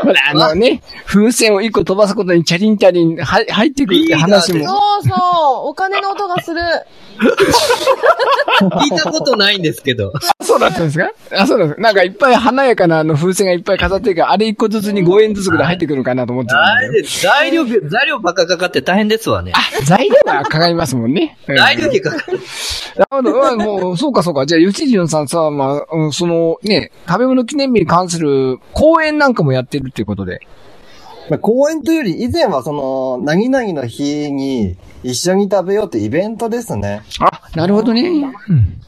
[0.01, 4.65] ほら、あのね、風船を1個飛ばすことにチャリンチャリンは入ってくるって話も。
[4.65, 5.13] そうそう、
[5.69, 6.61] お金の音がする。
[8.59, 10.11] 聞いたことないんですけど。
[10.41, 11.11] そうだったんですか？
[11.31, 11.81] あ、そうなんです。
[11.81, 17.29] なんかいっぱい華やかなあの風船がいっぱい飾ってるから、あれ1個ずつに5円ずつぐらい入ってくるかなと思ってた。
[17.29, 19.51] 材料、材料ばっかかかって大変ですわね。
[19.55, 21.37] あ、材料がかかりますもんね。
[21.47, 22.39] うん材料費かかる。
[22.97, 23.41] なるほど。
[23.51, 24.45] うんもう、そうかそうか。
[24.45, 30.39] じゃあ、吉純さんさ、まあ、うんそのね、食べ物記念日に関する講演なんかもやってるっていうことで。
[31.29, 37.01] まあ公演というより、以前はその、何々の日に一緒に食べようってイベントですね。
[37.19, 38.01] あ、なるほどね。
[38.49, 38.81] うん。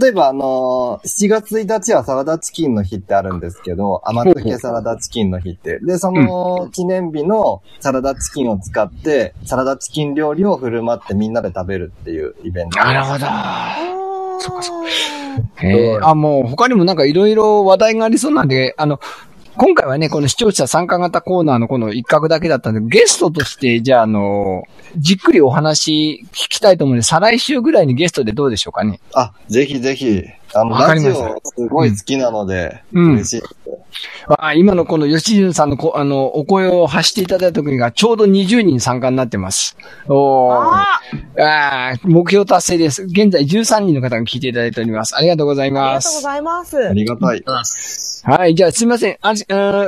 [0.00, 5.78] 例えば、あのー7月1日はサラダチキンの日ってあるんですけど、甘漬けサラダチキンの日って。
[5.80, 12.78] で、その記念日のサラダチキンを使って、サラダチキン料理を振る舞ってみんなで食べるっていうイベント。
[12.78, 13.26] なるほど。
[14.40, 14.88] そっかそっか。
[15.62, 19.00] えーあ、もう他にもなんかいろいろ話題がありそうなんで、あの、
[19.56, 24.64] 今回はね、この視聴者参加型コーナーのこの一角だけだったんで、ゲストとして、じゃあ、あの、
[24.96, 29.00] じっくりお話聞きたいと思うので、再来週ぐらいにゲストでどうでしょうかね。
[29.14, 30.24] あ、ぜひぜひ。
[30.54, 33.42] あの、ラジオすごい好きなので、うん嬉しい。
[34.38, 39.76] あ今のこの吉純さんのこ、あの、お声を発していただいた時がちょうど20人参加になってます。
[40.08, 40.54] おー。
[40.54, 41.00] あ
[41.38, 43.02] あー目標達成です。
[43.04, 45.16] 現在13人の方が聞いていただいております。
[45.16, 46.22] ありがとうございありますがとうご。
[46.22, 46.92] ざいますあ。
[46.92, 47.44] りがたい。
[48.26, 48.54] はい。
[48.54, 49.18] じゃあ、すみません。
[49.20, 49.34] あ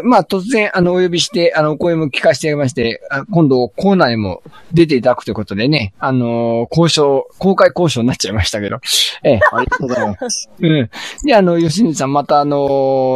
[0.05, 4.43] まあ、突然、あの、お呼びして、あの、お声も聞かせてあげまして、あ今度、コーナーにも
[4.75, 8.79] 出ていただくということでね、あのー交渉、公開交渉になっちゃいましたけど。
[9.25, 9.41] ええ。
[9.53, 10.51] ありがとうございます。
[10.61, 10.91] うん。
[11.25, 12.57] じゃあ、あの、吉水さん、また、あの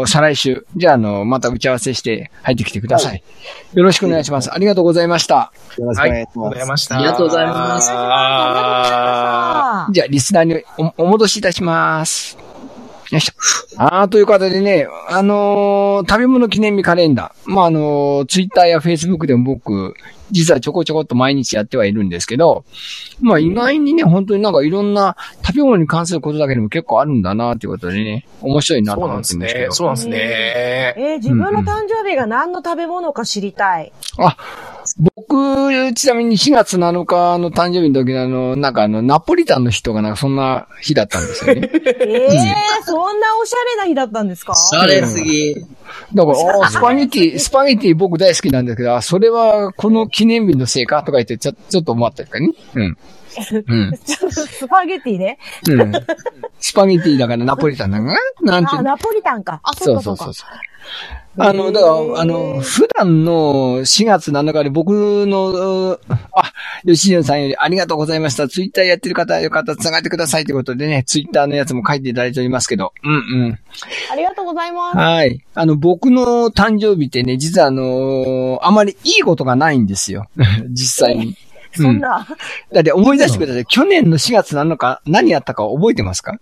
[0.04, 3.22] ー再来週、じゃあ、あの、また打ち合わせして入ってきてください。
[3.74, 4.52] よろしくお願いします。
[4.52, 5.52] ありがとうございました。
[5.78, 6.10] よろしくおはい。
[6.10, 6.66] あり願いしますがとうござい。
[6.66, 6.96] ました。
[6.96, 10.62] ありがとうございますああじゃあ、リスナーに
[10.98, 12.49] おお戻しいたします。
[13.10, 13.32] よいしょ。
[13.76, 17.50] あー、ということでね、あのー食べ物記念日カレンダー。
[17.50, 19.94] まあ、あのーツイッターやフェイスブックでも僕、
[20.30, 22.64] 実はちょこちょこっと毎日やってはいるんですけど、
[23.20, 29.46] まあ意外にね、本当になんかいろんな食べ物に関することだけでも結構あるんだなっていうことでね、面白いなと思そうなんですね。
[29.46, 29.72] ってるんですけど。
[29.72, 30.16] そうなんですね。
[30.96, 33.92] えー自分の誕生日が何の食べ物か知りたい。
[34.18, 34.36] あ、
[34.98, 41.70] 僕、ちなみに4月7日の誕生日の時のあの、なんかあの、ナポリタンの日とかなんかそんな日だったんですよね。
[41.72, 44.52] ええそんなおしゃれな日だったんですか？
[44.52, 45.54] 洒落すぎ。
[46.14, 52.50] だから、スパゲティ、スパゲティ僕大好きなんですけど、あそれはこの記念日のせいかとか言って、ちょ、ちょっと思ったりとかね。
[52.74, 52.96] うん。
[53.66, 53.92] うん。
[54.02, 55.38] スパゲティね。
[55.68, 55.92] うん。
[56.58, 58.82] スパゲティだからナポリタンなんかななんてあ、。
[58.82, 59.60] ナポリタンか。
[59.62, 60.16] あ、そそうそう。
[60.16, 60.34] そう。
[61.38, 64.90] あの、だから、あの、普段の4月7日で僕
[65.26, 66.00] の、う
[66.32, 66.52] あ、
[66.84, 68.48] 吉純さんよりありがとうございました。
[68.48, 72.92] ツイッターやってる方、よかったら繋がってくださいということでね、ツイッターのやつも書いていただいておりますけど。
[73.04, 73.16] うんう
[73.50, 73.58] ん。
[74.12, 74.96] ありがとうございます。
[74.96, 75.40] はい。
[75.54, 80.26] あの、僕の誕生日ってね、実はあのーあまりいいことがないんですよ。
[80.70, 81.36] 実際に。
[81.72, 82.26] そんな。
[82.72, 83.64] だって思い出してください。
[83.66, 86.38] 去年の4月7日、何やったか覚えてますか？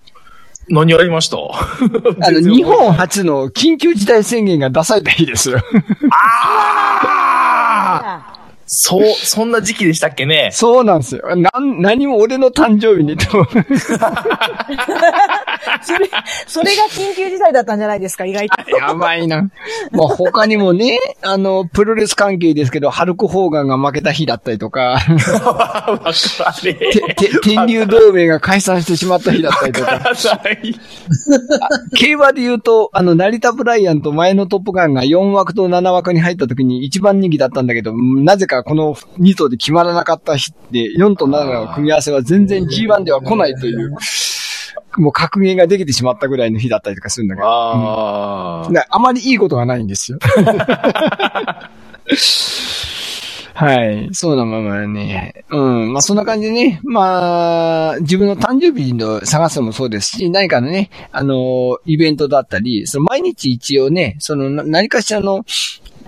[0.71, 1.37] 何やりました？
[2.27, 5.51] あの、日本初の緊急事態宣言が出された日です。
[5.51, 5.59] よ。
[6.11, 7.01] あ
[8.28, 8.28] あ
[8.69, 10.51] そう、そんな時期でしたっけね？
[10.53, 11.25] そうなんですよ。
[11.35, 13.47] なん、何も俺の誕生日にと。
[15.83, 16.11] それ、
[16.47, 18.71] それが緊急事態だったんじゃないですか、意外と。
[18.77, 19.49] やばいな。
[19.91, 24.99] まあ、他にもね、あの、プロレス関係ですけど、ハルク・ホーガンが負けた日だったりとか、
[25.45, 26.13] わか
[26.63, 26.75] れ。
[27.43, 30.13] 天竜同盟が解散してしまった日だったりとか。
[31.97, 43.97] 競馬で言うと、あの、成田ブライアンと前のトップガンが4枠と7枠に入った時に一番人気だったんだけど、なぜかこの2頭で決まらなかった日で、4と7の組み合わせは全然 G1 では来ないという、
[44.97, 47.47] もう格言ができてしまったぐらいの日だったりとかするんだけど。
[47.49, 50.19] あだからあまりいいことがないんですよ。
[53.59, 54.09] はい。
[54.13, 55.45] そうなままね。
[55.51, 55.93] うん。
[55.93, 56.81] まあ、そんな感じでね。
[56.85, 65.45] まあ、自分の誕生日の探すのもそうですし、何かのね、あの、イベントだったり、その毎日一応ね、その、な何かしらの、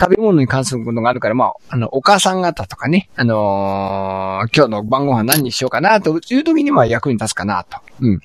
[0.01, 7.79] 食べ物に関することがあるから、まあ、あの、お母さん方とかね、あのー今日の晩ご飯何にしようかな、という時にまあ役に立つかなと。
[8.01, 8.21] うん。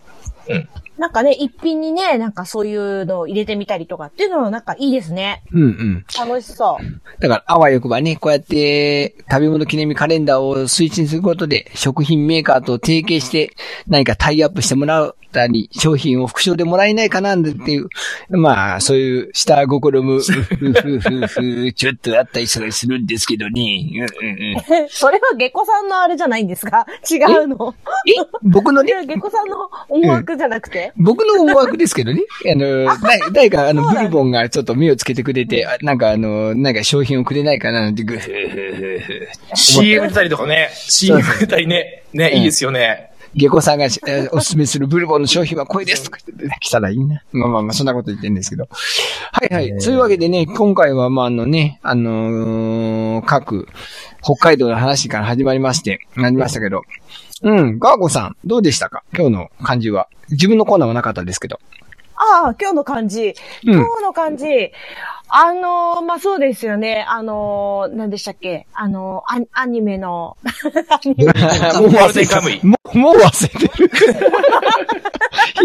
[0.97, 5.43] なんかね、一品にね、なんかそういうのを入れてみたりとかっていうのはなんかいいですね。
[5.51, 6.05] うんうん。
[6.17, 7.19] 楽しそう。
[7.19, 13.55] だから、あわよくばね、こうやって、食べ物記念日カレンダーを推進することで、食品メーカーと提携して、
[13.87, 17.89] 何かタイアップしてもらったり、商品を副賞でもらえないかなんていう、
[18.29, 23.61] まあ、そういう下心も、ふふふふふ、ちょっとあったりするんですけどね。
[24.21, 27.75] うんうんうんそれは下戸さんのあれじゃないんですか違うの。
[28.07, 28.11] え
[28.43, 32.21] 僕のね下戸さんの思惑じゃなくて、僕の思惑ですけどね。
[32.51, 32.97] あの、だ
[33.31, 39.27] 誰か、あの、ブルボンがちょっと目をつけてくれて、あなんかあの、なんか商品をくれないかななんて、ぐふふふふ。
[39.55, 43.11] CM 出たりとかね、CM 出たりね、ね、いいですよね。
[43.35, 47.21] 下戸さんがしえーおすすめするブルボンの商品はこれですとか言ってね来たらいいな。
[47.33, 48.67] まあまあまあ、そんなこと言ってるんですけど。
[48.69, 49.81] はいはい。
[49.81, 53.67] そういうわけでね、今回はまああのね、あのー各、
[54.23, 56.83] 北海道の話から始まりまして、なりましたけど。
[57.45, 59.03] うん、ガーゴさん、どうでしたか？
[59.15, 60.07] 今日の感じは。
[60.31, 61.59] 自分のコーナーはなかったですけど。
[62.15, 63.35] ああ、今日の漢字。
[63.67, 64.45] うん今日の漢字。
[65.27, 67.05] あのーまあ、そうですよね。
[67.07, 68.65] あのー何でしたっけ？
[68.73, 70.37] あのーアアニメの、
[70.89, 71.33] アニメもう
[71.91, 72.67] 忘れてる。
[72.67, 73.91] もう、もう忘れてる。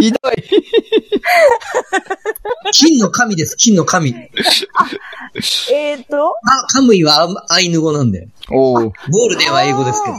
[0.01, 0.43] ひどい。
[2.73, 4.15] 金の神です、金の神。
[5.73, 8.29] えっ、と、あ、カムイはアアイヌ語なんで。
[8.51, 10.17] おーゴールデンは英語ですけど。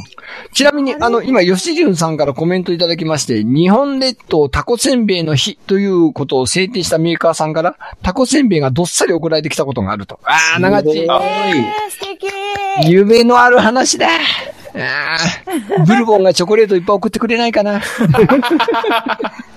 [0.53, 10.19] ちなみに、あの、今、吉潤さんからコメントいただきまして、日本列島タコせんべいの日ということを制定したメーカーさんから、タコせんべいがどっさり送られてきたことがあると。
[10.23, 10.99] ああ、長地。
[10.99, 11.07] えー、
[11.89, 12.27] 素敵
[12.87, 14.07] 夢のある話だ。
[14.75, 17.79] あーブルボンがチョコレートいっぱい送ってくれないかな。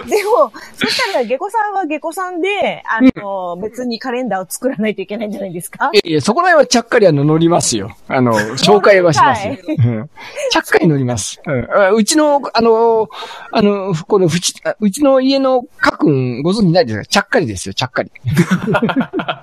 [0.07, 5.91] でも、そしたら、下戸さんは下戸さんで、あの、別にカレンダーを作らないといけないんじゃないですか？
[5.95, 7.97] いやいや、そこら辺はちゃっかりあの乗りますよ。
[8.09, 9.57] あの、紹介はしますよ。
[9.79, 10.11] うん
[10.51, 11.41] ちゃっかり乗ります。
[11.47, 13.09] うんあうちの、あの、
[13.51, 17.05] あの、このふち、あうちの家の家君ご存知ないですか？
[17.07, 18.11] ちゃっかりですよ、ちゃっかり。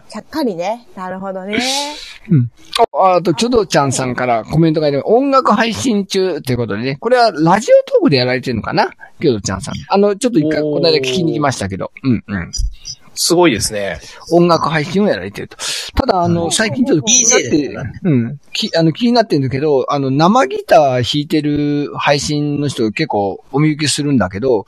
[0.09, 0.87] ちゃっかりね。
[0.95, 1.59] なるほどね。
[2.29, 2.51] うん。
[2.93, 8.89] ああと、ちょどちゃんさんからコメントがいて、音楽配信中ということでね、これはラジオトークでやられてるのかな？
[9.21, 9.75] ちょどちゃんさん。
[9.89, 12.51] あの、ちょっと一回、この間聞きに来ましたけど、うんうん。
[13.21, 13.99] すごいですね。
[14.31, 15.57] 音楽配信をやられてると。
[15.95, 18.39] ただ、あの、最近ちょっと気になってうん。
[18.51, 24.65] き、あの、気になってるんだけど、あの、生ギター弾いてる配信の人結構お見受けするんだけど、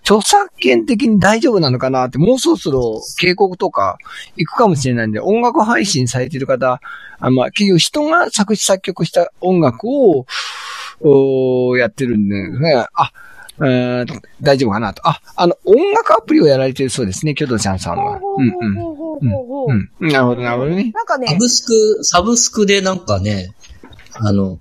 [0.00, 3.96] 著作権的に大丈夫なのかなって、もうそろそろ警告とか
[4.36, 6.80] 行くかもしれないんで、音楽配信されてる方、
[7.18, 10.26] あまあ、結局人が作詞作曲した音楽を、
[11.00, 13.12] おーやってるんで、ね、あ、
[13.58, 14.22] うーん。
[14.42, 15.06] 大丈夫かなと。
[15.08, 17.78] あ、あの、音楽アプリをやられてるそうですね、キョドちゃん。
[17.78, 17.96] さん。
[17.96, 18.20] は。
[18.20, 18.52] うん。
[19.70, 19.90] うん。
[20.00, 20.92] なるほど、なるほどね。
[20.94, 21.06] なん。
[21.06, 23.04] かねサ、ブスク、サブスクでなん。
[23.04, 23.54] かね、
[24.14, 24.58] あの、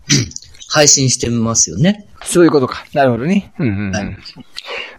[0.70, 2.08] 配信してみますよね。
[2.24, 2.86] そういうことか。
[2.94, 3.54] なるほどね。
[3.60, 3.68] うん。
[3.68, 3.88] うん。
[3.88, 3.92] うん。
[3.92, 4.18] はい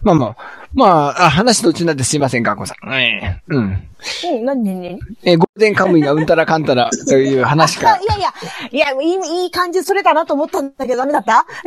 [0.01, 0.37] まあまあ、
[0.77, 2.93] まあ、あ話途中になってすいません、ガーコさん。
[2.93, 3.87] ええうん。
[4.31, 8.05] うん、なになになにえーゴールデンカムイがうんたらかんたらという話あか い。
[8.05, 8.31] やいや、
[8.71, 9.05] いや、い
[9.39, 11.45] い、いい感じそれたなと思ったんだけどダメだった？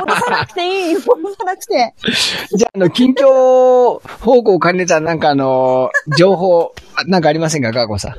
[0.00, 1.06] 戻さなくていい戻
[1.38, 1.94] さなくて。
[2.56, 4.00] じゃあ、あの、近況報
[4.42, 8.14] 告を兼ねた、なんかあの、情報、あなんかありませんか、ガーコさん？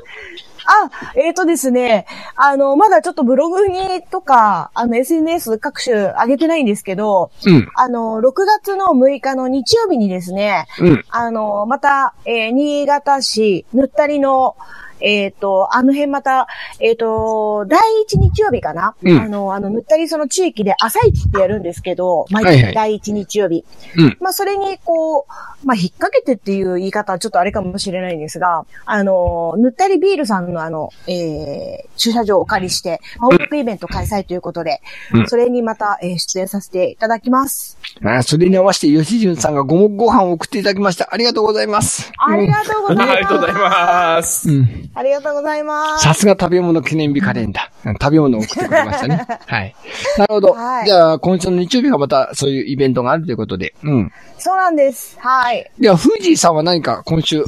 [0.66, 2.06] あ、えっ、とですね、
[2.36, 7.68] あの、まだちょっとブログにとか、あの、SNS 各種上げてないんですけど、うん。
[7.74, 11.04] あの、6月の6日の日曜日にですね、うん。
[11.10, 14.56] あの、また、えー新潟市、ぬったりの、
[15.00, 16.46] えっ、と、あの辺また、
[16.80, 23.64] えっ、と、第一日曜日かな、うんあの、あの、ぬったりその地域で朝市ってやるんですけど、毎はいはい月第一日曜日。
[23.96, 24.16] うん。
[24.20, 34.80] まあ、それに、こう、まあ、引っ掛けてっていう言い方はちょっとあれかもしれないんですが、あの、ぬったりビールさんのあの、えー、駐車場をお借りして、まあ音楽イベント開催ということで、
[35.12, 37.78] うんそれにまた、えー出演させていただきます。
[38.04, 41.08] あそれに合わせて、吉潤さんがごもご飯を送っていただきました。
[41.12, 42.12] ありがとうございます。
[42.18, 43.10] ありがとうございます。
[43.10, 44.50] ありがとうございます。
[44.50, 44.89] うん。
[44.92, 46.04] ありがとうございます。
[46.04, 47.92] さすが食べ物記念日カレンダー。
[47.92, 49.26] 食べ物を送ってくれましたね。
[49.46, 49.74] はい。
[50.18, 50.52] なるほど。
[50.52, 53.74] はいじゃあ、今週の日曜日がまたそういうイベントがあるということで。
[53.84, 54.12] うん。
[54.38, 55.16] そうなんです。
[55.20, 55.70] はい。
[55.78, 57.44] では、フージーさんは何か今週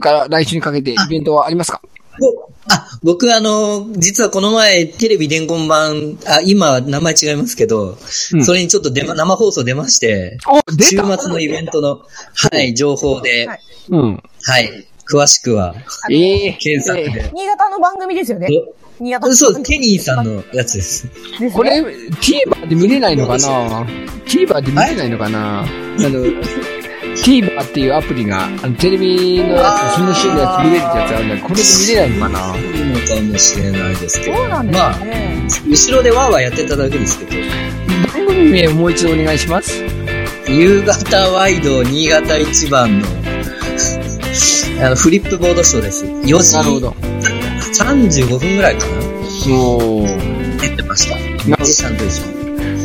[0.00, 1.80] から来週にかけてイベントはありますか？
[2.20, 2.28] ぼ
[2.68, 7.98] あ、僕あの、実はこの前テレビ伝言版、あ、今名前違いますけど、
[8.32, 10.38] うんそれにちょっと出ま、生放送出まして、
[10.80, 12.02] 週た末のイベントの、
[12.52, 14.22] はい、情報で、はいうん。
[14.42, 14.86] はい。
[15.10, 15.74] 詳しくは、
[16.10, 17.30] ええ検索えで。
[17.34, 18.48] 新潟の番組ですよね。
[19.00, 21.08] 新潟のそう、ケニーさんのやつです。
[21.08, 23.86] ですねこれ、TVer で見れないのかな
[24.26, 25.60] ?TVer で見れないのかな？
[25.60, 26.24] あの、
[27.16, 32.38] TVer っていうアプリが、あの、テレビのやつ、その週のやつ見れるってやつあるんだけど、これで見れないのかな？
[32.54, 34.36] そうかもしれないですけど。
[34.36, 35.46] そうなんですまあ、ね。
[35.68, 37.30] 後ろでワーワーやってただけですけど、
[38.14, 39.84] 番組名をもう一度お願いします。
[40.48, 43.06] 夕方ワイド新潟一番の、
[44.82, 46.04] あの、フリップボードショーです。
[46.04, 46.90] 4時なるほど。
[47.74, 48.92] 35分ぐらいかな
[49.54, 50.60] おー。
[50.60, 51.16] 出てました。
[51.16, 52.34] なるほどミュージシャンと一緒に。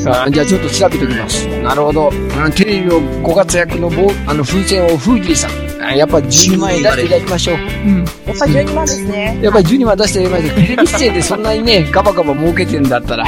[0.07, 1.45] あじゃあちょっと調べておきます。
[1.61, 2.09] なるほど。
[2.09, 5.51] うんテレビのご活躍のぼあの風船をフージーさん。
[5.83, 7.55] あやっぱ12万円出していただきましょう。
[7.57, 7.97] うん。
[7.97, 9.39] やっぱり12万ですね。
[9.41, 10.55] やっぱり12万出していただきましょう。
[10.55, 13.27] テレビ出演でそんなにね、ガバガバ儲けてんだったら。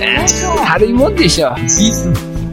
[0.00, 0.22] えー
[0.72, 1.54] 軽いもんでしょ。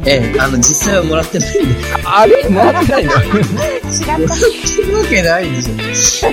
[0.05, 1.75] ええ、あの、実際はもらってないんで。
[2.05, 2.49] あれ？
[2.49, 3.11] もらってないの？
[3.11, 4.35] 違った。
[4.35, 4.51] そう
[4.85, 5.61] いうわけないで
[5.93, 6.29] しょ。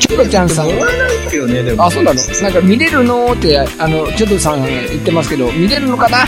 [0.00, 0.66] キョロちゃんさん。
[0.66, 1.86] もらえないですよね、でも。
[1.86, 2.20] あ、そうなの？
[2.42, 3.32] なんか見れるの？
[3.32, 6.24] って、あの、チョドさん言ってますけど、見れるのかな？
[6.24, 6.26] っ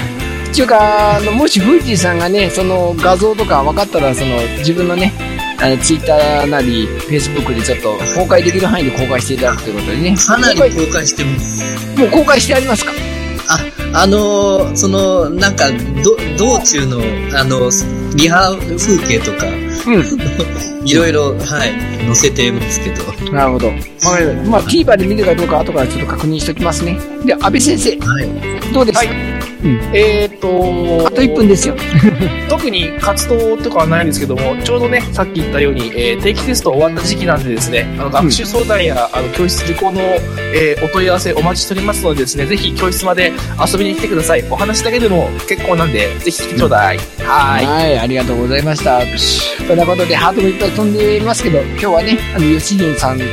[0.54, 5.12] ていうか、あの、もしフージーさんがね、その画像とか分かったら、その、自分のね、
[5.61, 10.16] あの、ツイッターなり、フェイスブックでちょっと公開できる範囲で公開していただくということでね。
[10.16, 12.00] かなり公開公開してます。
[12.00, 12.92] もう公開してありますか？
[13.97, 15.64] あ、あのーその、なんか、
[16.05, 16.99] ど、道中の、
[17.38, 17.70] あの、
[18.14, 21.72] リハ風景とか、う いろいろ、はい、
[22.07, 23.30] 載せてますけど。
[23.32, 23.34] ん。
[23.34, 23.70] なるほど。
[23.70, 23.80] まあ、
[24.51, 26.99] まあ、TVer で見るかどうか後からちょっと確認しておきますね。
[27.24, 28.72] で、安倍先生、はい。
[28.72, 29.80] どうですか、はいうん。
[29.92, 31.76] えーっと、あと1分ですよ。
[32.48, 40.00] 特に活動とかはないんですけども、ちょうどね、さっき言ったように、えー定期テスト終わった時期なんでですね、あの学習相談や、あの教室受講の、
[40.54, 43.32] えーお問い合わせお待ちしておりますのでですね、ぜひ教室まで
[43.72, 44.44] 遊びに来てください。
[44.50, 46.98] お話だけでも結構なんで、ぜひ来てちょうだい。
[47.22, 47.66] はーい。
[47.66, 49.00] はい、ありがとうございました。
[49.66, 53.24] ということで、ハートもいっぱい飛んでいますけど、今日はね、あの、吉純さんも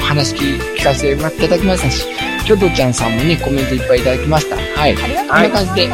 [0.00, 2.04] 話聞聞かせていただきましたし、
[2.48, 4.56] キョドちゃんさんもね、コメントいっぱいいただきました。
[4.56, 4.96] はい。
[4.96, 5.90] こんな感じで、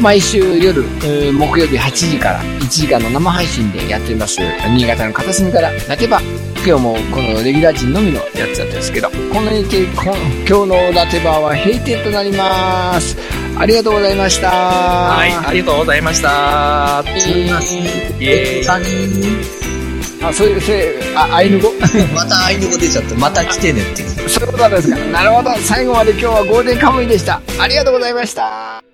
[0.00, 4.40] 毎週夜、えー木曜日8時から1時間の生配信でやっています。
[4.74, 6.20] 新潟の片隅から、泣けば、
[6.66, 10.16] 今日もこのレギュラー陣のみのやつだったんですけど、この日程こ
[10.48, 13.16] 今日のラテバーは閉店となります。
[13.56, 14.50] ありがとうございました。
[14.50, 17.04] はい、ありがとうございました。
[17.06, 19.63] えーイエーイ。
[20.28, 21.70] あ、そういう、そういう、あ、アイヌ語
[22.14, 23.14] またアイヌ語出ちゃった。
[23.16, 24.02] また来てねって。
[24.28, 24.96] そういうことなんですか。
[24.96, 25.50] なるほど。
[25.58, 27.40] 最後まで今日はゴールデンカムイでした。
[27.58, 28.84] ありがとうございました。